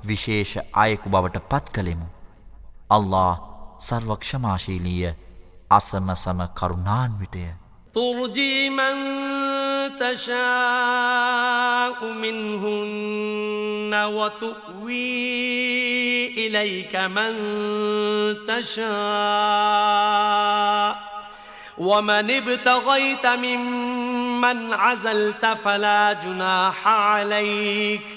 විශේෂ 0.05 0.57
අයෙකු 0.73 1.09
බවට 1.09 1.37
පත් 1.37 1.69
කළෙමු. 1.69 2.05
අල්له 2.89 3.39
සර්වක්ෂමාශීලීය 3.79 5.13
අසම 5.71 6.13
සම 6.13 6.45
කරුණාන්විතය. 6.45 7.47
تشاء 9.99 12.05
منهن 12.05 13.93
وتؤوي 13.93 15.27
إليك 16.27 16.95
من 16.95 17.33
تشاء 18.47 18.87
ومن 21.77 22.31
ابتغيت 22.31 23.25
ممن 23.25 24.73
عزلت 24.73 25.45
فلا 25.45 26.13
جناح 26.13 26.87
عليك 26.87 28.16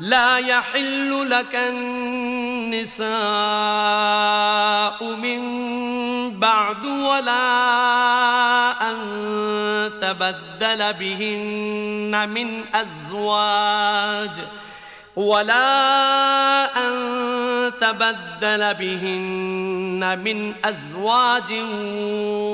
لا 0.00 0.38
يحل 0.38 1.30
لك 1.30 1.54
النساء 1.54 3.10
من 5.04 5.40
بعد 6.40 6.86
ولا 6.86 7.40
أن 8.90 8.96
تبدل 10.00 10.92
بهن 10.92 12.28
من 12.28 12.64
أزواج 12.74 14.30
ولا 15.16 16.64
أن 16.76 16.92
تبدل 17.80 18.74
بهن 18.74 20.18
من 20.24 20.54
أزواج 20.64 21.52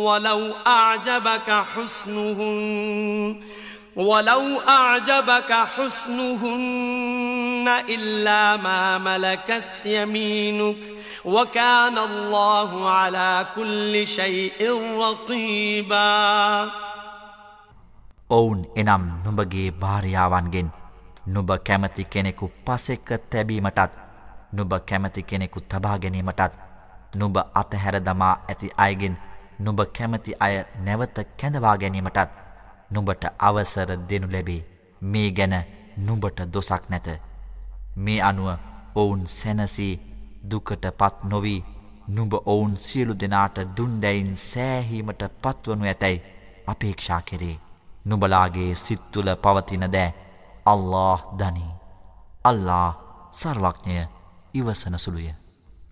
ولو 0.03 0.53
أعجبك 0.67 1.51
حسنهن 1.77 3.56
ولو 3.96 4.62
أعجبك 4.62 5.52
حسنهن 5.52 7.68
إلا 7.90 8.58
ما 8.58 9.00
ملكت 9.00 9.86
يمينك 9.86 10.78
وكان 11.26 12.00
الله 12.00 12.90
على 12.90 13.48
كل 13.56 14.08
شيء 14.08 14.82
رقيبا 14.98 16.72
ඔවුන් 18.30 18.66
එනම් 18.76 19.20
නුඹගේ 19.24 19.76
භාර්යාවන්ගෙන් 19.76 20.72
නුබ 21.28 21.52
කැමති 21.60 22.06
කෙනෙකු 22.06 22.52
පසෙක්ක 22.66 23.20
තැබීමටත් 23.30 23.92
නුබ 24.54 24.74
කැමති 24.82 25.24
කෙනෙකු 25.24 25.62
තබා 25.62 25.98
ගැනීමටත් 25.98 26.56
නුබ 27.14 27.36
අතහැර 27.54 28.00
දමා 28.00 28.48
ඇති 28.48 28.72
අයගෙන් 28.78 29.18
නුබ 29.60 29.80
කැමති 29.94 30.34
අය 30.40 30.64
නැවත 30.80 31.20
කැඳවා 31.40 31.78
ගැනීමටත් 31.78 32.45
නුඹට 32.91 33.25
අවසර 33.39 33.91
දෙනු 34.09 34.29
ලැබේ. 34.33 34.67
මේ 35.03 35.31
ගැන 35.31 35.55
නුඹට 35.99 36.39
දොසක් 36.53 36.85
නැත. 36.89 37.09
මේ 37.97 38.21
අනුව 38.23 38.49
ඔවුන් 38.95 39.23
සැනසී 39.29 39.95
දුකට 40.51 40.85
පත් 40.99 41.17
නොවී. 41.25 41.65
නුඹ 42.09 42.33
ඔවුන් 42.45 42.77
සියලු 42.79 43.15
දෙනාට 43.15 43.57
දුන්දැයින් 43.77 44.37
සෑහීමට 44.39 45.23
පත්වනු 45.43 45.85
ඇතැයි 45.85 46.23
අපේක්ෂා 46.67 47.23
කෙරේ. 47.23 47.57
නුබලාගේ 48.05 48.75
සිත්තුල 48.77 49.29
පවතින 49.37 49.87
දෑ 49.93 50.15
අල්له 50.67 51.19
දනී. 51.39 51.73
අල්ලා 52.45 52.89
සර්වඥය 53.33 54.05
ඉවසන 54.55 54.99
සුළුය. 54.99 55.31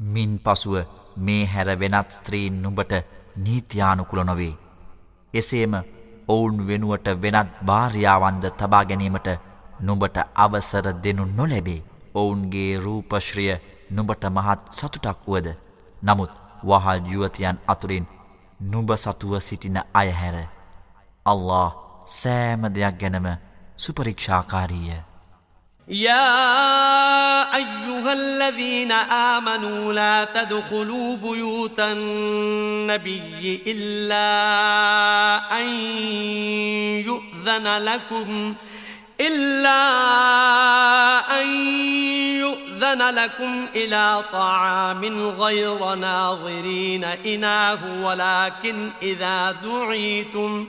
මින් 0.05 0.39
පසුව 0.39 0.77
මේ 1.17 1.47
හැර 1.47 1.69
වෙනත් 1.81 2.11
ස්ත්‍රීන් 2.11 2.63
නුඹට 2.63 2.93
නීතියානුකුල 3.37 4.23
නොවේ. 4.23 4.55
එසේම 5.35 5.75
ඔවුන් 6.29 6.57
වෙනුවට 6.69 7.09
වෙනත් 7.23 7.51
භාර්යාවන්ද 7.63 8.45
තබා 8.59 8.85
ගැනීමට 8.85 9.29
නුඹට 9.81 10.17
අවසර 10.37 10.87
දෙනු 11.05 11.25
නොලැබේ. 11.29 11.85
ඔවුන්ගේ 12.15 12.73
රූපශ්‍රිය 12.79 13.55
නුඹට 13.91 14.25
මහත් 14.27 14.61
සතුටක් 14.73 15.21
වුවද? 15.27 15.49
නමුත් 16.03 16.33
වහල් 16.65 17.01
යුවතියන් 17.07 17.59
අතුරින් 17.69 18.07
නුඹ 18.61 18.91
සතුව 18.97 19.33
සිටින 19.39 19.79
අයහැර 19.95 20.37
අල්له 21.27 21.67
සෑම 22.09 22.63
දෙයක් 22.69 22.97
ගැනම 23.01 23.27
සුපරීක්ෂාකාරීය. 23.77 25.14
يا 25.89 27.57
أيها 27.57 28.13
الذين 28.13 28.93
آمنوا 28.93 29.93
لا 29.93 30.25
تدخلوا 30.25 31.17
بيوت 31.17 31.81
النبي 31.81 33.63
إلا 33.67 34.31
أن 35.61 35.69
يؤذن 37.07 37.85
لكم 37.85 38.55
إلا 39.21 39.81
أن 41.41 41.49
يؤذن 42.37 43.15
لكم 43.15 43.67
إلى 43.77 44.25
طعام 44.33 45.29
غير 45.29 45.95
ناظرين 45.95 47.05
إناه 47.05 47.79
ولكن 48.03 48.91
إذا 49.03 49.53
دعيتم 49.53 50.67
ۖ 50.67 50.69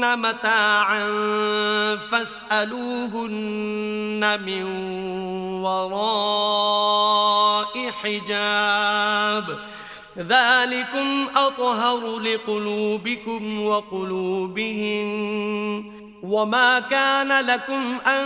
متاعا 0.00 1.06
فاسألوهن 2.10 3.22
من 4.46 4.64
وراء 5.62 6.94
حجاب 7.90 9.58
ذلكم 10.18 11.26
أطهر 11.36 12.18
لقلوبكم 12.18 13.66
وقلوبهم 13.66 15.04
وما 16.22 16.80
كان 16.80 17.46
لكم 17.46 17.98
أن 18.06 18.24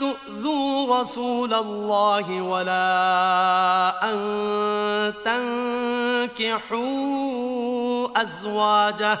تؤذوا 0.00 1.00
رسول 1.00 1.54
الله 1.54 2.42
ولا 2.42 3.94
أن 4.02 5.14
تنكحوا 6.38 6.80
أزواجه 8.22 9.20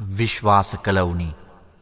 විශ්වාස 0.00 0.76
කළවුනි 0.76 1.28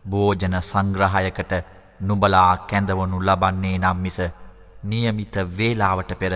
භෝජන 0.05 0.57
සංග්‍රහයකට 0.61 1.53
නුබලා 2.01 2.57
කැඳවනු 2.67 3.21
ලබන්නේ 3.21 3.79
නම් 3.79 3.99
මිස 3.99 4.19
නියමිත 4.85 5.35
වේලාවට 5.59 6.11
පෙර 6.15 6.35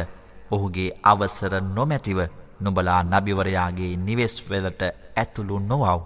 ඔහුගේ 0.51 0.91
අවසර 1.03 1.53
නොමැතිව 1.69 2.19
නුබලා 2.61 3.03
නබිවරයාගේ 3.05 3.97
නිවෙස්වෙලට 3.99 4.83
ඇතුළු 5.17 5.59
නොවව්. 5.61 6.03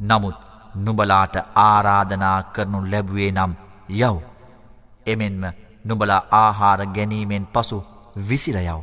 නමුත් 0.00 0.36
නුබලාට 0.76 1.34
ආරාධනා 1.56 2.42
කරනු 2.44 2.78
ලැබුවේ 2.90 3.30
නම් 3.32 3.52
යව්. 3.90 4.16
එමෙන්ම 5.06 5.42
නුබලා 5.84 6.22
ආහාර 6.32 6.86
ගැනීමෙන් 6.86 7.46
පසු 7.46 7.78
විසිරයව්. 8.28 8.80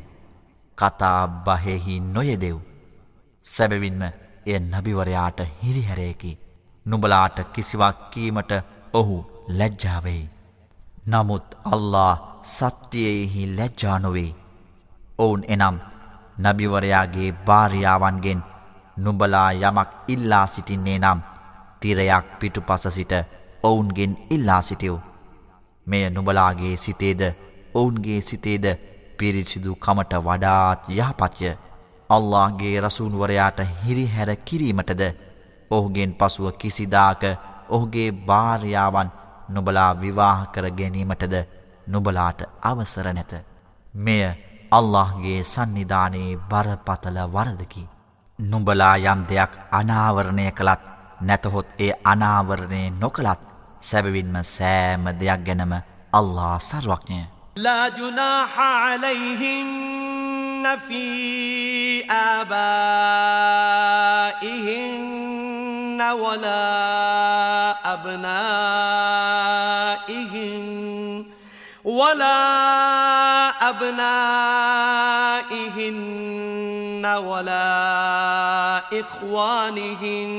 කතා 0.77 1.27
බහෙහි 1.27 1.99
නොයෙදෙව්. 2.05 2.57
සැබවින්ම 3.45 4.24
එය 4.45 4.59
නබිවරයාට 4.61 5.39
හිරිහැරයකි 5.61 6.31
නුබලාට 6.85 7.37
කිසිවක් 7.53 7.99
කීමට 8.11 8.51
ඔහු 8.93 9.17
ලැජ්ජාවෙයි. 9.49 10.23
නමුත් 11.07 11.47
අල්له 11.65 12.11
සත්‍යයෙහි 12.45 13.43
ලැජ්ජානොවේ. 13.57 14.31
ඔවුන් 15.19 15.43
එනම් 15.47 15.77
නබිවරයාගේ 16.39 17.31
භාරියාවන්ගෙන් 17.47 18.41
නුබලා 18.97 19.49
යමක් 19.61 19.89
ඉල්ලා 20.07 20.45
සිටින්නේ 20.47 20.99
නම් 20.99 21.19
තිරයක් 21.81 22.25
පිටු 22.39 22.61
පස 22.61 22.85
සිට 22.89 23.13
ඔවුන්ගෙන් 23.63 24.13
ඉල්ලා 24.29 24.61
සිටියව්. 24.61 24.97
මෙය 25.87 26.03
නුබලාගේ 26.09 26.75
සිතේද 26.77 27.21
ඔවුන්ගේ 27.73 28.21
සිතේද 28.21 28.65
පිරිසිදු 29.17 29.75
කමට 29.77 30.13
වඩාත් 30.19 30.89
යහපච්චය 30.91 31.51
අල්لهගේ 32.09 32.81
රසූන්වරයාට 32.81 33.59
හිරිහැර 33.79 34.35
කිරීමටද 34.37 35.03
ඔහුගෙන් 35.71 36.13
පසුව 36.13 36.51
කිසිදාක 36.53 37.23
ඔහුගේ 37.69 38.11
භාර්යාවන් 38.23 39.09
නොබලා 39.49 39.91
විවාහ 39.95 40.47
කර 40.47 40.69
ගැනීමටද 40.71 41.35
නොබලාට 41.87 42.39
අවසර 42.63 43.07
නැත. 43.09 43.33
මෙය 43.93 44.23
අල්لهගේ 44.71 45.43
සන්නිධානයේ 45.45 46.37
බරපතල 46.43 47.17
වරදකි. 47.27 47.89
නුඹලා 48.39 48.95
යම් 48.97 49.21
දෙයක් 49.23 49.51
අනාවරණය 49.71 50.51
කළත් 50.51 50.81
නැතහොත් 51.21 51.67
ඒ 51.79 51.93
අනාවරණය 52.03 52.81
නොකළත් 52.91 53.41
සැබවින්ම 53.81 54.35
සෑම 54.45 55.05
දෙයක් 55.13 55.41
ගැනම 55.41 55.73
අල්ලා 56.13 56.59
සර්වක්ඥය. 56.61 57.34
لا 57.55 57.89
جناح 57.89 58.59
عليهن 58.59 60.09
في 60.87 62.03
آبائهن 62.11 62.51
ولا 66.01 66.55
أبنائهن 67.93 69.15
ولا 71.85 72.35
أبنائهن 73.69 75.05
ولا 77.05 78.77
إخوانهن 78.99 80.35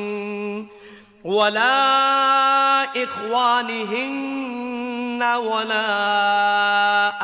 ولا 1.26 3.02
إخوانهن 3.02 5.22
ولا 5.22 5.88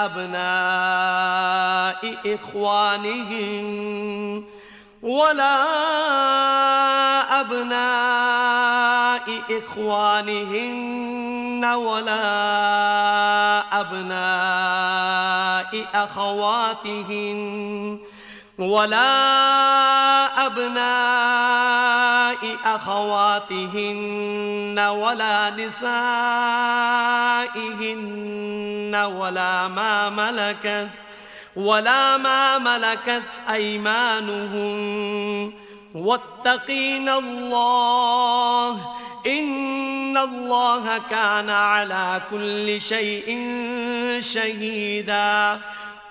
أبناء 0.04 2.02
إخوانهن 2.26 3.72
ولا 5.02 5.62
أبناء 7.40 9.26
إخوانهن 9.50 11.64
ولا 11.64 12.20
أبناء 13.80 15.86
أخواتهن 15.94 17.98
ولا 18.58 20.46
أبناء 20.46 22.38
أخواتهن 22.64 24.78
ولا 24.78 25.50
نسائهن 25.50 25.74
ولا 28.94 29.68
ما 29.68 30.10
ملكت 30.10 30.88
ولا 31.56 32.16
ما 32.16 32.58
ملكت 32.58 33.22
أيمانهم 33.50 35.52
واتقين 35.94 37.08
الله 37.08 38.70
إن 39.26 40.16
الله 40.16 40.98
كان 41.10 41.50
على 41.50 42.20
كل 42.30 42.80
شيء 42.80 43.26
شهيدا 44.20 45.60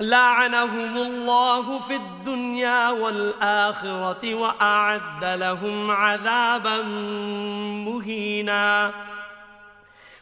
لعنهم 0.00 0.96
الله 0.96 1.78
في 1.78 1.96
الدنيا 1.96 2.90
والآخرة 2.90 4.34
وأعد 4.34 5.24
لهم 5.24 5.90
عذابا 5.90 6.82
مهيناً 7.86 8.92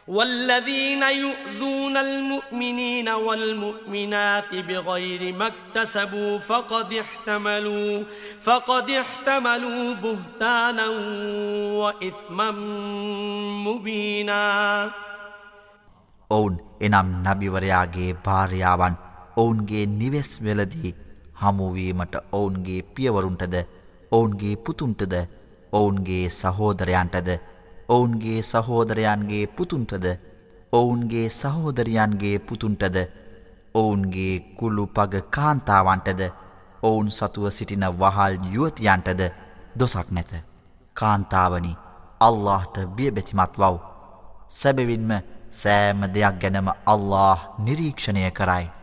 والذين 0.07 1.01
يؤذون 1.03 1.97
المؤمنين 1.97 3.09
والمؤمنات 3.09 4.55
بغير 4.55 5.33
ما 5.33 5.47
اكتسبوا 5.47 6.39
فقد 6.39 6.93
احتملوا 6.93 8.03
فقد 8.43 8.89
احتملوا 8.89 9.93
بهتانا 9.93 10.87
وإثما 11.81 12.51
مبينا 13.65 14.91
ඔවුන් 16.35 16.53
එනම් 16.85 17.07
නබිවරයාගේ 17.25 18.13
භාර්යාවන් 18.25 18.93
ඔවුන්ගේ 19.36 19.86
නිවෙස් 19.88 20.30
වෙලදී 20.42 20.94
හමුුවීමට 21.34 22.14
ඔවුන්ගේ 22.32 22.82
පියවරුන්ටද 22.94 23.54
ඔවුන්ගේ 24.12 24.56
පුතුන්ටද 24.56 25.14
ඔවුන්ගේ 25.72 26.26
සහෝදරයන්ටද 26.30 27.30
ඔවුන්ගේ 27.88 28.42
සහෝදරයන්ගේ 28.42 29.46
පුතුන්ටද 29.48 30.06
ඔවුන්ගේ 30.72 31.28
සහෝදරයන්ගේ 31.30 32.38
පුතුන්ටද 32.40 32.96
ඔවුන්ගේ 33.74 34.34
කුළු 34.58 34.86
පග 34.88 35.22
කාන්තාවන්ටද 35.30 36.22
ඔවුන් 36.82 37.10
සතුව 37.10 37.50
සිටින 37.50 37.86
වහල් 37.92 38.34
යුවතියන්ටද 38.52 39.22
දොසක් 39.74 40.10
නැත 40.10 40.32
කාන්තාවනි 40.96 41.76
අල්لهට 42.20 42.76
බියබැතිමත් 42.96 43.54
වව් 43.58 43.76
සැබවින්ම 44.50 45.10
සෑම 45.52 46.00
දෙයක් 46.08 46.36
ගැනම 46.40 46.68
අල්له 46.86 47.38
නිරීක්ෂණය 47.58 48.30
කරයි. 48.32 48.79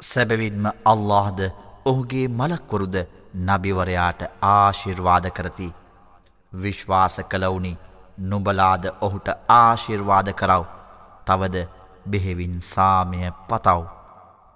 සැබවින්ම 0.00 0.66
අල්لهද 0.84 1.40
ඔහුගේ 1.84 2.26
මලක්වරුද 2.30 2.96
නබිවරයාට 3.46 4.22
ආශිර්වාද 4.42 5.26
කරති. 5.30 5.68
විශ්වාස 6.52 7.16
කළවුනි 7.24 7.72
නුබලාද 8.20 8.84
ඔහුට 9.00 9.28
ආශිර්වාද 9.50 10.28
කරව. 10.32 10.64
තවද 11.26 11.66
බෙහෙවින් 12.06 12.60
සාමය 12.62 13.20
පතව්. 13.48 13.80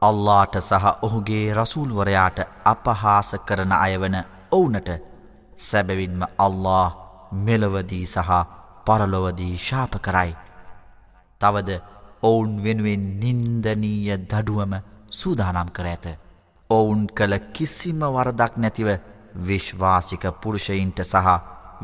අල්ලාට 0.03 0.55
සහ 0.61 0.87
ඔහුගේ 1.03 1.55
රසූල්වරයාට 1.55 2.39
අපහාස 2.65 3.31
කරන 3.47 3.73
අයවන 3.75 4.17
ඔවුනට 4.51 4.89
සැබවින්ම 5.59 6.23
අල්له 6.39 6.93
මෙලොවදී 7.35 8.07
සහ 8.07 8.31
පරලොවදී 8.87 9.57
ශාප 9.59 9.93
කරයි. 10.01 10.33
තවද 11.41 11.71
ඔවුන් 12.23 12.51
වෙනුවෙන් 12.65 13.05
නින්දනීය 13.21 14.19
දඩුවම 14.23 14.75
සූදානම් 15.14 15.70
කර 15.72 15.86
ඇත. 15.86 16.06
ඔවුන් 16.70 17.08
කළ 17.10 17.36
කිසිම 17.54 18.02
වරදක් 18.16 18.54
නැතිව 18.58 18.90
විශ්වාසික 19.48 20.24
පුරුෂයින්ට 20.42 21.00
සහ 21.04 21.28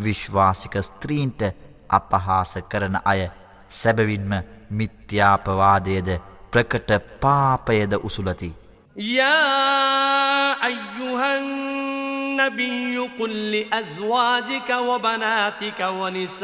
විශ්වාසික 0.03 0.75
ස්ත්‍රීන්ට 0.81 1.41
අපහාස 1.89 2.51
කරන 2.69 2.95
අය 3.05 3.21
සැබවින්ම 3.69 4.31
මිත්‍යාපවාදයද 4.71 6.09
ප්‍රකට 6.51 6.89
පාපයද 7.21 7.91
උසුලති. 8.03 8.51
يا 8.95 10.55
أيها 10.65 11.37
النبي 11.37 12.97
قل 13.19 13.51
لأزواجك 13.51 14.69
وبناتك 14.69 15.79
ونساء 15.81 16.43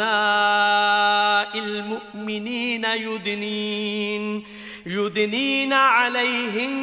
المؤمنين 1.56 2.86
يدنين 2.86 4.44
يدنين 4.87 5.73
عليهن 5.73 6.77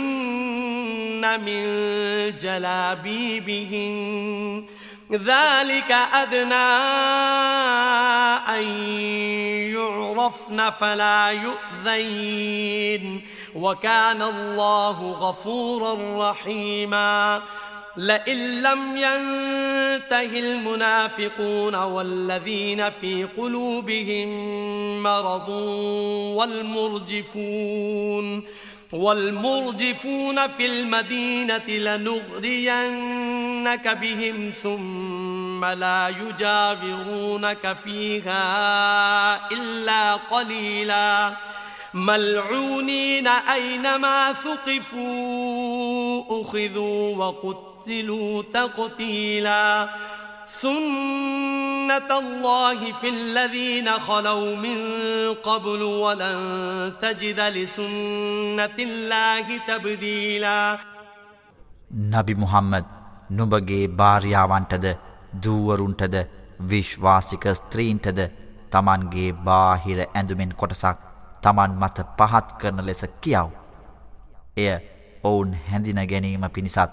من 1.46 1.64
جلابيبهن. 2.38 4.66
ذلك 5.12 5.92
أدنى 5.92 6.56
أن 8.50 8.64
يعرفن 9.74 10.70
فلا 10.70 11.32
يؤذين. 11.32 13.22
وكان 13.56 14.22
الله 14.22 15.12
غفورا 15.12 16.32
رحيما. 16.32 17.42
لئن 17.98 18.62
لم 18.62 18.98
ينته 18.98 20.40
المنافقون 20.40 21.76
والذين 21.76 22.90
في 22.90 23.24
قلوبهم 23.38 24.30
مرض 25.04 25.50
والمرجفون 27.20 28.44
والمرجفون 28.94 30.48
في 30.48 30.66
المدينة 30.66 31.68
لنغرينك 31.70 33.08
بهم 34.02 34.52
ثم 34.64 35.66
لا 35.66 36.10
يجاورونك 36.10 37.78
فيها 37.84 39.52
إلا 39.52 40.14
قليلا 40.14 41.34
ملعونين 41.95 43.27
أينما 43.27 44.33
ثقفوا 44.35 46.25
أخذوا 46.43 47.17
وقتلوا 47.17 48.43
تقتيلا 48.55 49.89
سنة 50.49 52.11
الله 52.11 52.93
في 52.93 53.09
الذين 53.09 53.89
خلوا 53.91 54.57
من 54.57 54.79
قبل 55.35 55.83
ولن 55.83 56.39
تجد 57.03 57.41
لسنة 57.41 58.77
الله 58.79 59.47
تبديلا 59.69 60.79
නබි 62.13 62.35
මුහම්මද 62.35 62.85
නුබගේ 63.31 63.85
භාර්යාවන්ටද 63.99 64.87
දූවරුන්ටද 65.45 66.17
විශ්වාසික 66.69 67.45
ස්ත්‍රීන්ටද 67.55 68.19
තමන්ගේ 68.73 69.31
බාහිර 69.45 70.01
ඇඳුමෙන් 70.05 70.53
කොටසක් 70.55 70.99
තමන් 71.44 71.72
මත 71.74 71.98
පහත් 72.18 72.48
කරන 72.60 72.86
ලෙස 72.86 73.06
කියව්. 73.22 73.50
එය 74.58 74.70
ඔවුන් 75.24 75.54
හැඳින 75.68 76.02
ගැනීම 76.06 76.46
පිණිසත් 76.50 76.92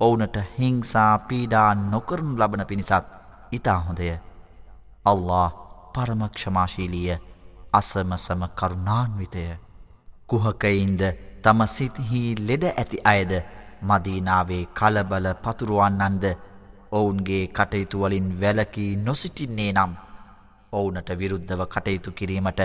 ඔවුනට 0.00 0.36
හිංසා 0.56 1.12
පීඩා 1.20 1.70
නොකරනු 1.74 2.38
ලබන 2.38 2.66
පිණිසත් 2.66 3.06
ඉතා 3.52 3.78
හොඳය. 3.80 4.08
අල්له 5.04 5.46
පරමක්ෂමාශීලිය 5.94 7.16
අසමසම 7.72 8.42
කරුණාන්විතය. 8.52 9.44
කුහකයින්ද 10.26 11.02
තම 11.42 11.60
සිතිහි 11.68 12.22
ලෙඩ 12.40 12.64
ඇති 12.72 12.98
අයද 13.04 13.32
මදීනාවේ 13.82 14.64
කලබල 14.74 15.26
පතුරුවන්නන්ද 15.36 16.24
ඔවුන්ගේ 16.92 17.44
කටයුතුවලින් 17.48 18.28
වැලකී 18.40 18.90
නොසිටින්නේ 18.98 19.72
නම් 19.72 19.92
ඔවුනට 20.72 21.10
විරුද්ධව 21.12 21.62
කටයුතු 21.66 22.10
කිරීමට 22.12 22.60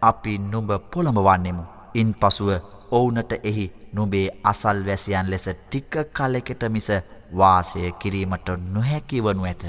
අපි 0.00 0.38
නුඹ 0.40 0.70
පොළඹවන්නෙමු. 0.90 1.62
ඉන් 1.94 2.14
පසුව 2.14 2.50
ඔවුනට 2.90 3.32
එහි 3.42 3.66
නුබේ 3.92 4.28
අසල්වැසියන් 4.42 5.30
ලෙස 5.30 5.46
ටික්ක 5.50 5.94
කලෙකෙට 6.12 6.62
මිස 6.68 6.88
වාසය 7.32 7.92
කිරීමට 7.92 8.48
නොහැකිවනු 8.66 9.44
ඇත. 9.44 9.64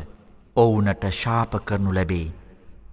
ඔවුනට 0.55 1.03
ශාප 1.11 1.51
කරනු 1.65 1.93
ලැබේ. 1.93 2.33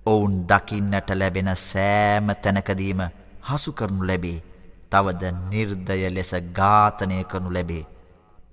ඔවුන් 0.07 0.35
දකින්නට 0.49 1.11
ලැබෙන 1.11 1.51
සෑම 1.59 2.27
තැනකදීම 2.43 3.01
හසු 3.43 3.73
කරනු 3.73 4.07
ලැබේ. 4.07 4.43
තවද 4.91 5.23
නිර්දය 5.51 6.11
ලෙස 6.11 6.33
ඝාතනය 6.53 7.25
කරනු 7.25 7.51
ලැබේ. 7.53 7.85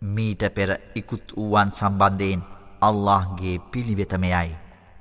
මීට 0.04 0.44
පෙර 0.56 0.70
ඉකුත් 0.96 1.26
වූවන් 1.38 1.72
සම්බන්ධයෙන් 1.72 2.42
අල්لهගේ 2.82 3.58
පිළිවෙතමයයි. 3.72 4.52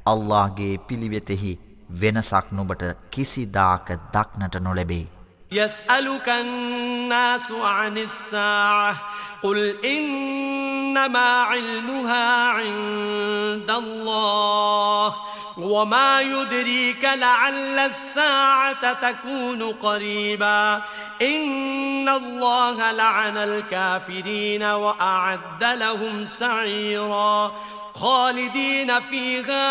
අල්لهගේ 0.07 0.79
පිළිවෙතෙහි 0.79 1.53
වෙනසක් 2.02 2.46
නොබට 2.54 2.84
කිසිදාක 3.12 3.92
දක්නට 4.14 4.56
නොලැබේ. 4.58 5.06
يسألك 5.52 6.30
الناس 6.30 7.52
عن 7.52 7.98
الساعة 7.98 8.96
قل 9.44 9.86
إنما 9.86 11.42
علمها 11.42 12.50
عند 12.50 13.72
الله 13.72 15.16
وما 15.58 16.22
يدريك 16.22 17.04
لعل 17.04 17.80
الساعة 17.80 18.94
تكون 18.94 19.64
قريبا 19.64 20.82
إن 21.22 22.10
الله 22.10 22.92
لعن 22.92 23.38
الكافرين 23.38 24.64
وأعد 24.64 25.64
لهم 25.64 26.28
سعيرا 26.28 27.52
خالدين 28.00 29.00
فيها 29.00 29.70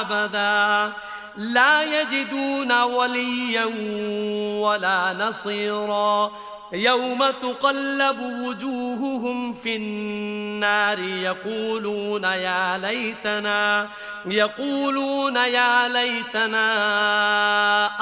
أبداً 0.00 0.92
لا 1.36 1.82
يجدون 1.82 2.82
وليا 2.82 3.64
ولا 4.60 5.12
نصيرا 5.12 6.30
يوم 6.72 7.24
تقلب 7.42 8.20
وجوههم 8.20 9.54
في 9.54 9.76
النار 9.76 10.98
يقولون 10.98 12.24
يا 12.24 12.78
ليتنا 12.78 13.88
يقولون 14.26 15.36
يا 15.36 15.88
ليتنا 15.88 16.66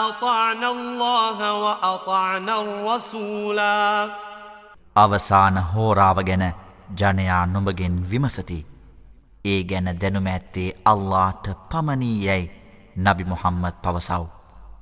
أطعنا 0.08 0.70
الله 0.70 1.54
وأطعنا 1.54 2.60
الرسولا 2.60 4.10
අවසාන 4.96 5.56
හෝරාව 5.74 6.18
ගැන 6.28 6.42
ජනයා 6.89 7.45
නුඹගෙන් 7.45 7.95
විමසති. 8.11 8.65
ඒ 9.45 9.63
ගැන 9.63 9.89
දැනුම 10.01 10.27
ඇත්තේ 10.27 10.69
අල්ලාට 10.85 11.45
පමණී 11.69 12.25
යැයි 12.25 12.51
නබි 12.97 13.23
මුහම්මත් 13.25 13.81
පවසව්. 13.81 14.23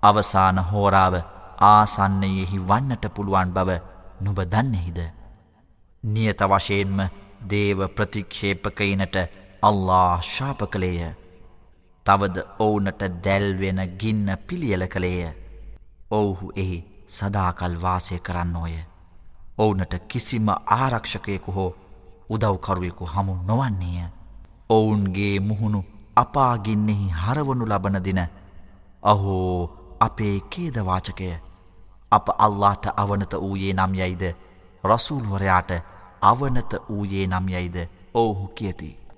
අවසාන 0.01 0.59
හෝරාව 0.63 1.15
ආසන්නයෙහි 1.61 2.59
වන්නට 2.61 3.05
පුළුවන් 3.15 3.53
බව 3.53 3.79
නුබ 4.21 4.39
දන්නෙහිද. 4.45 4.99
නියත 6.03 6.41
වශයෙන්ම 6.43 6.99
දේව 7.45 7.79
ප්‍රතික්ෂේපකයිනට 7.89 9.17
අල්له 9.61 10.21
ශාප 10.23 10.61
කළේය. 10.67 11.15
තවද 12.05 12.37
ඔවුනට 12.59 13.01
දැල්වෙන 13.23 13.81
ගින්න 13.97 14.37
පිළියල 14.39 14.87
කළේය. 14.87 15.33
ඔවුහු 16.11 16.51
එහි 16.55 16.77
සදාකල් 17.09 17.75
වාසය 17.77 18.19
කරන්නෝය. 18.19 18.77
ඔවුනට 19.57 19.93
කිසිම 20.07 20.47
ආරක්ෂකයෙකු 20.49 21.51
හෝ 21.51 21.71
උදව්කරුවෙකු 22.29 23.05
හමු 23.05 23.33
නොවන්නේය. 23.43 24.07
ඔවුන්ගේ 24.69 25.39
මුහුණු 25.41 25.83
අපාගින්නෙහි 26.15 27.07
හරවනු 27.15 27.65
ලබන 27.65 27.97
දින 28.03 28.21
අහෝ 29.03 29.69
අපේ 29.99 30.37
කේදවාචකය 30.49 31.29
අප 32.11 32.27
අල්ලාට 32.37 32.85
අවනත 32.95 33.33
වූයේ 33.35 33.73
නම් 33.73 33.93
යයිද 33.95 34.23
රසූල්වරයාට 34.83 35.71
අවනත 36.21 36.71
වූයේ 36.89 37.27
නම් 37.27 37.47
යයිද 37.49 37.77
ඔවුහු 38.13 38.47
කියති. 38.49 39.06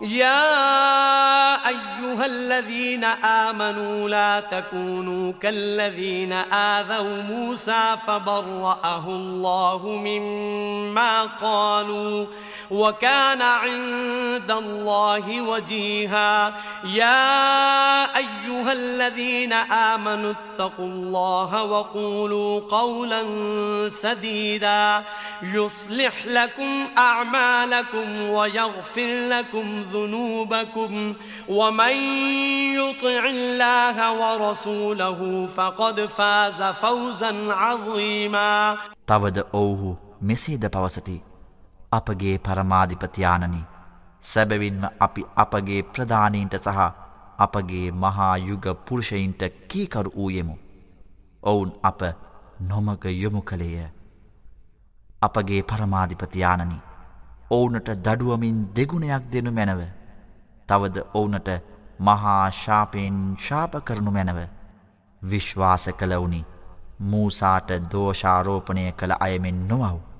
يا 0.00 1.68
أيها 1.68 2.26
الذين 2.26 3.04
آمنوا 3.04 4.08
لا 4.08 4.40
تكونوا 4.40 5.32
كالذين 5.42 6.32
آذوا 6.32 7.22
موسى 7.22 7.96
فبرأه 8.06 9.04
الله 9.08 9.82
مما 9.86 11.22
قالوا 11.22 12.26
وكان 12.71 13.41
عند 13.41 14.51
الله 14.51 15.41
وجيها 15.41 16.53
يا 16.83 18.17
أيها 18.17 18.73
الذين 18.73 19.53
آمنوا 19.53 20.33
اتقوا 20.33 20.85
الله 20.85 21.63
وقولوا 21.63 22.59
قولا 22.69 23.21
سديدا 23.89 25.03
يصلح 25.43 26.25
لكم 26.25 26.87
أعمالكم 26.97 28.29
ويغفر 28.29 29.27
لكم 29.29 29.85
ذنوبكم 29.93 31.13
ومن 31.49 31.95
يطع 32.75 33.25
الله 33.25 33.97
ورسوله 34.13 35.47
فقد 35.57 36.05
فاز 36.17 36.61
فوزا 36.61 37.53
عظيما 37.53 38.77
තවද 39.07 39.37
ඔවුහු 39.51 39.97
මෙසේද 40.21 40.63
පවසති 40.69 41.17
අපගේ 41.92 42.36
පරමාධිපතියානනි 42.38 43.60
සැබවින්ම 44.22 44.86
අපි 45.00 45.26
අපගේ 45.36 45.82
ප්‍රධානීන්ට 45.84 46.56
සහ 46.58 46.78
අපගේ 47.38 47.90
මහා 47.94 48.36
යුග 48.38 48.66
පුරුෂයින්ට 48.86 49.42
කීකරු 49.68 50.10
වූයෙමු. 50.12 50.56
ඔවුන් 51.42 51.70
අප 51.82 52.00
නොමග 52.62 53.04
යොමු 53.14 53.42
කළේය. 53.42 53.86
අපගේ 55.22 55.62
පරමාධිපතියානනි 55.62 56.78
ඔවුනට 57.50 57.88
දඩුවමින් 57.98 58.58
දෙගුණයක් 58.76 59.24
දෙනු 59.32 59.52
මැනව. 59.52 59.80
තවද 60.68 60.96
ඔවුනට 61.14 61.48
මහා 62.00 62.50
ශාපයෙන් 62.52 63.22
ශාප 63.38 63.72
කරනු 63.84 64.10
මැනව 64.10 64.40
විශ්වාස 65.22 65.88
කළ 65.98 66.14
වුනි 66.16 66.42
මූසාට 67.02 67.70
දෝෂාරෝපණය 67.92 68.92
කළ 68.92 69.12
අයමෙන් 69.20 69.58
නොවව්. 69.68 70.15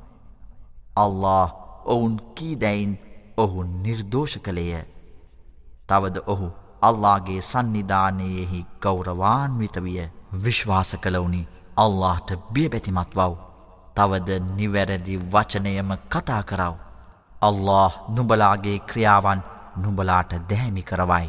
අල්له 0.96 1.48
ඔවුන් 1.84 2.14
කීදැයින් 2.34 2.92
ඔහු 3.38 3.62
නිර්දෝෂ 3.62 4.38
කළේය. 4.44 4.84
තවද 5.88 6.16
ඔහු 6.26 6.48
අල්ලාගේ 6.82 7.40
සන්නිධානයෙහි 7.40 8.66
ගෞරවාන්විත 8.82 9.76
විය. 9.84 9.98
විශ්වාස 10.44 10.96
කළවුනි 11.02 11.48
අල්ලාහට 11.76 12.30
බියබැතිමත් 12.52 13.12
වව්. 13.16 13.32
තවද 13.96 14.30
නිවැරදි 14.56 15.16
වචනයම 15.32 15.90
කතා 16.08 16.42
කරව. 16.42 16.74
අල්له 17.42 17.92
නුඹලාගේ 18.08 18.78
ක්‍රියාවන් 18.78 19.40
නුඹලාට 19.76 20.32
දැහැමි 20.50 20.82
කරවයි. 20.82 21.28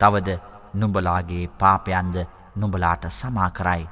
තවද 0.00 0.38
නුඹලාගේ 0.74 1.46
පාපයන්ද 1.60 2.16
නුඹලාට 2.56 3.04
සමාකරයි. 3.10 3.88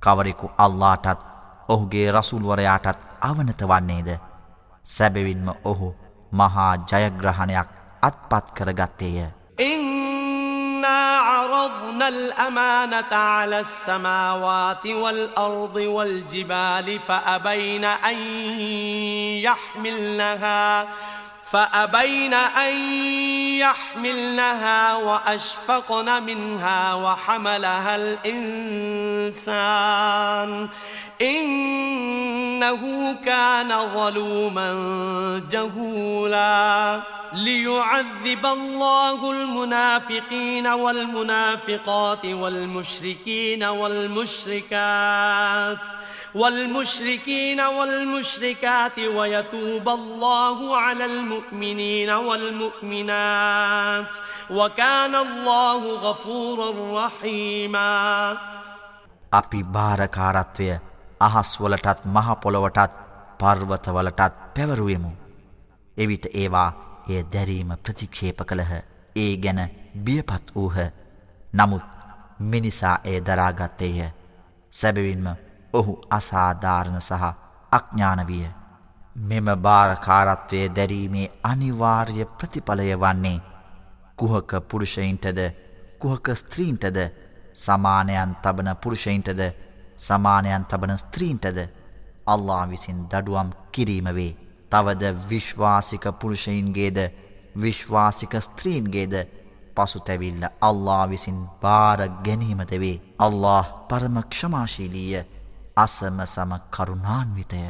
කවරෙකු 0.00 0.46
අල්ලාටත් 0.58 1.20
ඔහුගේ 1.69 2.11
රසුල්වරයාටත් 2.11 2.99
අවනත 3.21 3.61
වන්නේද. 3.63 4.09
සැබවින්ම 4.85 5.47
ඔහු 5.65 5.87
මහා 6.33 6.75
ජයග්‍රහණයක් 6.91 7.67
අත්පත් 8.03 8.45
කරගත්තේය. 8.51 9.19
إنا 9.59 11.19
عرضنا 11.19 12.07
الأمانة 12.07 13.11
على 13.11 13.59
السماوات 13.59 14.87
والأرض 14.87 15.75
والجبال 15.75 16.99
فأبين 16.99 17.85
أن 17.85 18.17
يحملنها 19.39 20.87
فأبين 21.45 22.33
أن 22.33 22.73
يحملنها 23.55 24.95
وأشفقن 24.95 26.23
منها 26.23 26.93
وحملها 26.93 27.95
الإنسان 27.95 29.29
إنه 31.21 32.81
كان 33.25 33.69
ظلوما 33.93 34.69
جهولا 35.51 37.01
ليعذب 37.33 38.45
الله 38.45 39.31
المنافقين 39.31 40.67
والمنافقات 40.67 42.25
والمشركين 42.25 43.63
والمشركات 44.63 45.77
والمشركين 46.35 47.61
والمشركات 47.61 48.99
ويتوب 48.99 49.89
الله 49.89 50.77
على 50.77 51.05
المؤمنين 51.05 52.09
والمؤمنات 52.09 54.05
وكان 54.49 55.15
الله 55.15 55.95
غفورا 55.95 57.05
رحيما 57.05 58.37
අපි 59.39 59.59
භාරකාරත්වය 59.75 60.67
අහස්වලටත් 61.20 62.04
මහපොළොවටත් 62.06 62.92
පර්වතවලටත් 63.38 64.54
පැවරුවෙමු. 64.54 65.10
එවිට 65.96 66.26
ඒවා 66.34 66.70
එය 67.08 67.22
දැරීම 67.24 67.70
ප්‍රතික්ෂේප 67.78 68.40
කළහ. 68.42 68.72
ඒ 69.16 69.36
ගැන 69.36 69.60
බියපත් 69.96 70.54
වූහ. 70.54 70.78
නමුත් 71.52 71.82
මිනිසා 72.40 72.96
එය 73.04 73.20
දරාගත්තේය. 73.20 74.10
සැබවින්ම 74.72 75.26
ඔහු 75.72 75.92
අසාධාරණ 76.10 77.00
සහ 77.00 77.22
අඥ්ඥාන 77.72 78.26
විය. 78.26 78.46
මෙම 79.16 79.46
භාරකාරත්වය 79.58 80.60
දැරීමේ 80.70 81.32
අනිවාර්ය 81.42 82.24
ප්‍රතිඵලය 82.32 82.94
වන්නේ 82.96 83.40
කුහක 84.16 84.50
පුරුෂයින්ටද 84.68 85.40
කුහක 85.98 86.26
ස්ත්‍රීන්ටද 86.34 86.98
සමානයන් 87.54 88.36
තබන 88.36 88.70
පුරුෂයින්ටද 88.76 89.40
සමානයන් 90.00 90.64
තබන 90.64 90.98
ස්ත්‍රීන්ටද 90.98 91.58
අල්ලා 92.26 92.64
විසින් 92.66 93.00
දඩුවම් 93.06 93.50
කිරීම 93.72 94.08
වේ 94.14 94.32
තවද 94.70 95.02
විශ්වාසික 95.26 96.04
පුරුෂයින්ගේද 96.14 96.98
විශ්වාසික 97.56 98.32
ස්ත්‍රීන්ගේද 98.40 99.14
පසුතැවිල්ල 99.76 100.44
අල්ලා 100.60 101.04
විසින් 101.06 101.38
භාර 101.60 102.00
ගැනීමද 102.24 102.72
වේ. 102.74 103.00
අල්له 103.18 103.64
පරම 103.88 104.16
ක්ෂමාශීලීය 104.22 105.24
අසම 105.76 106.18
සම 106.26 106.52
කරුණාන්විතය. 106.70 107.62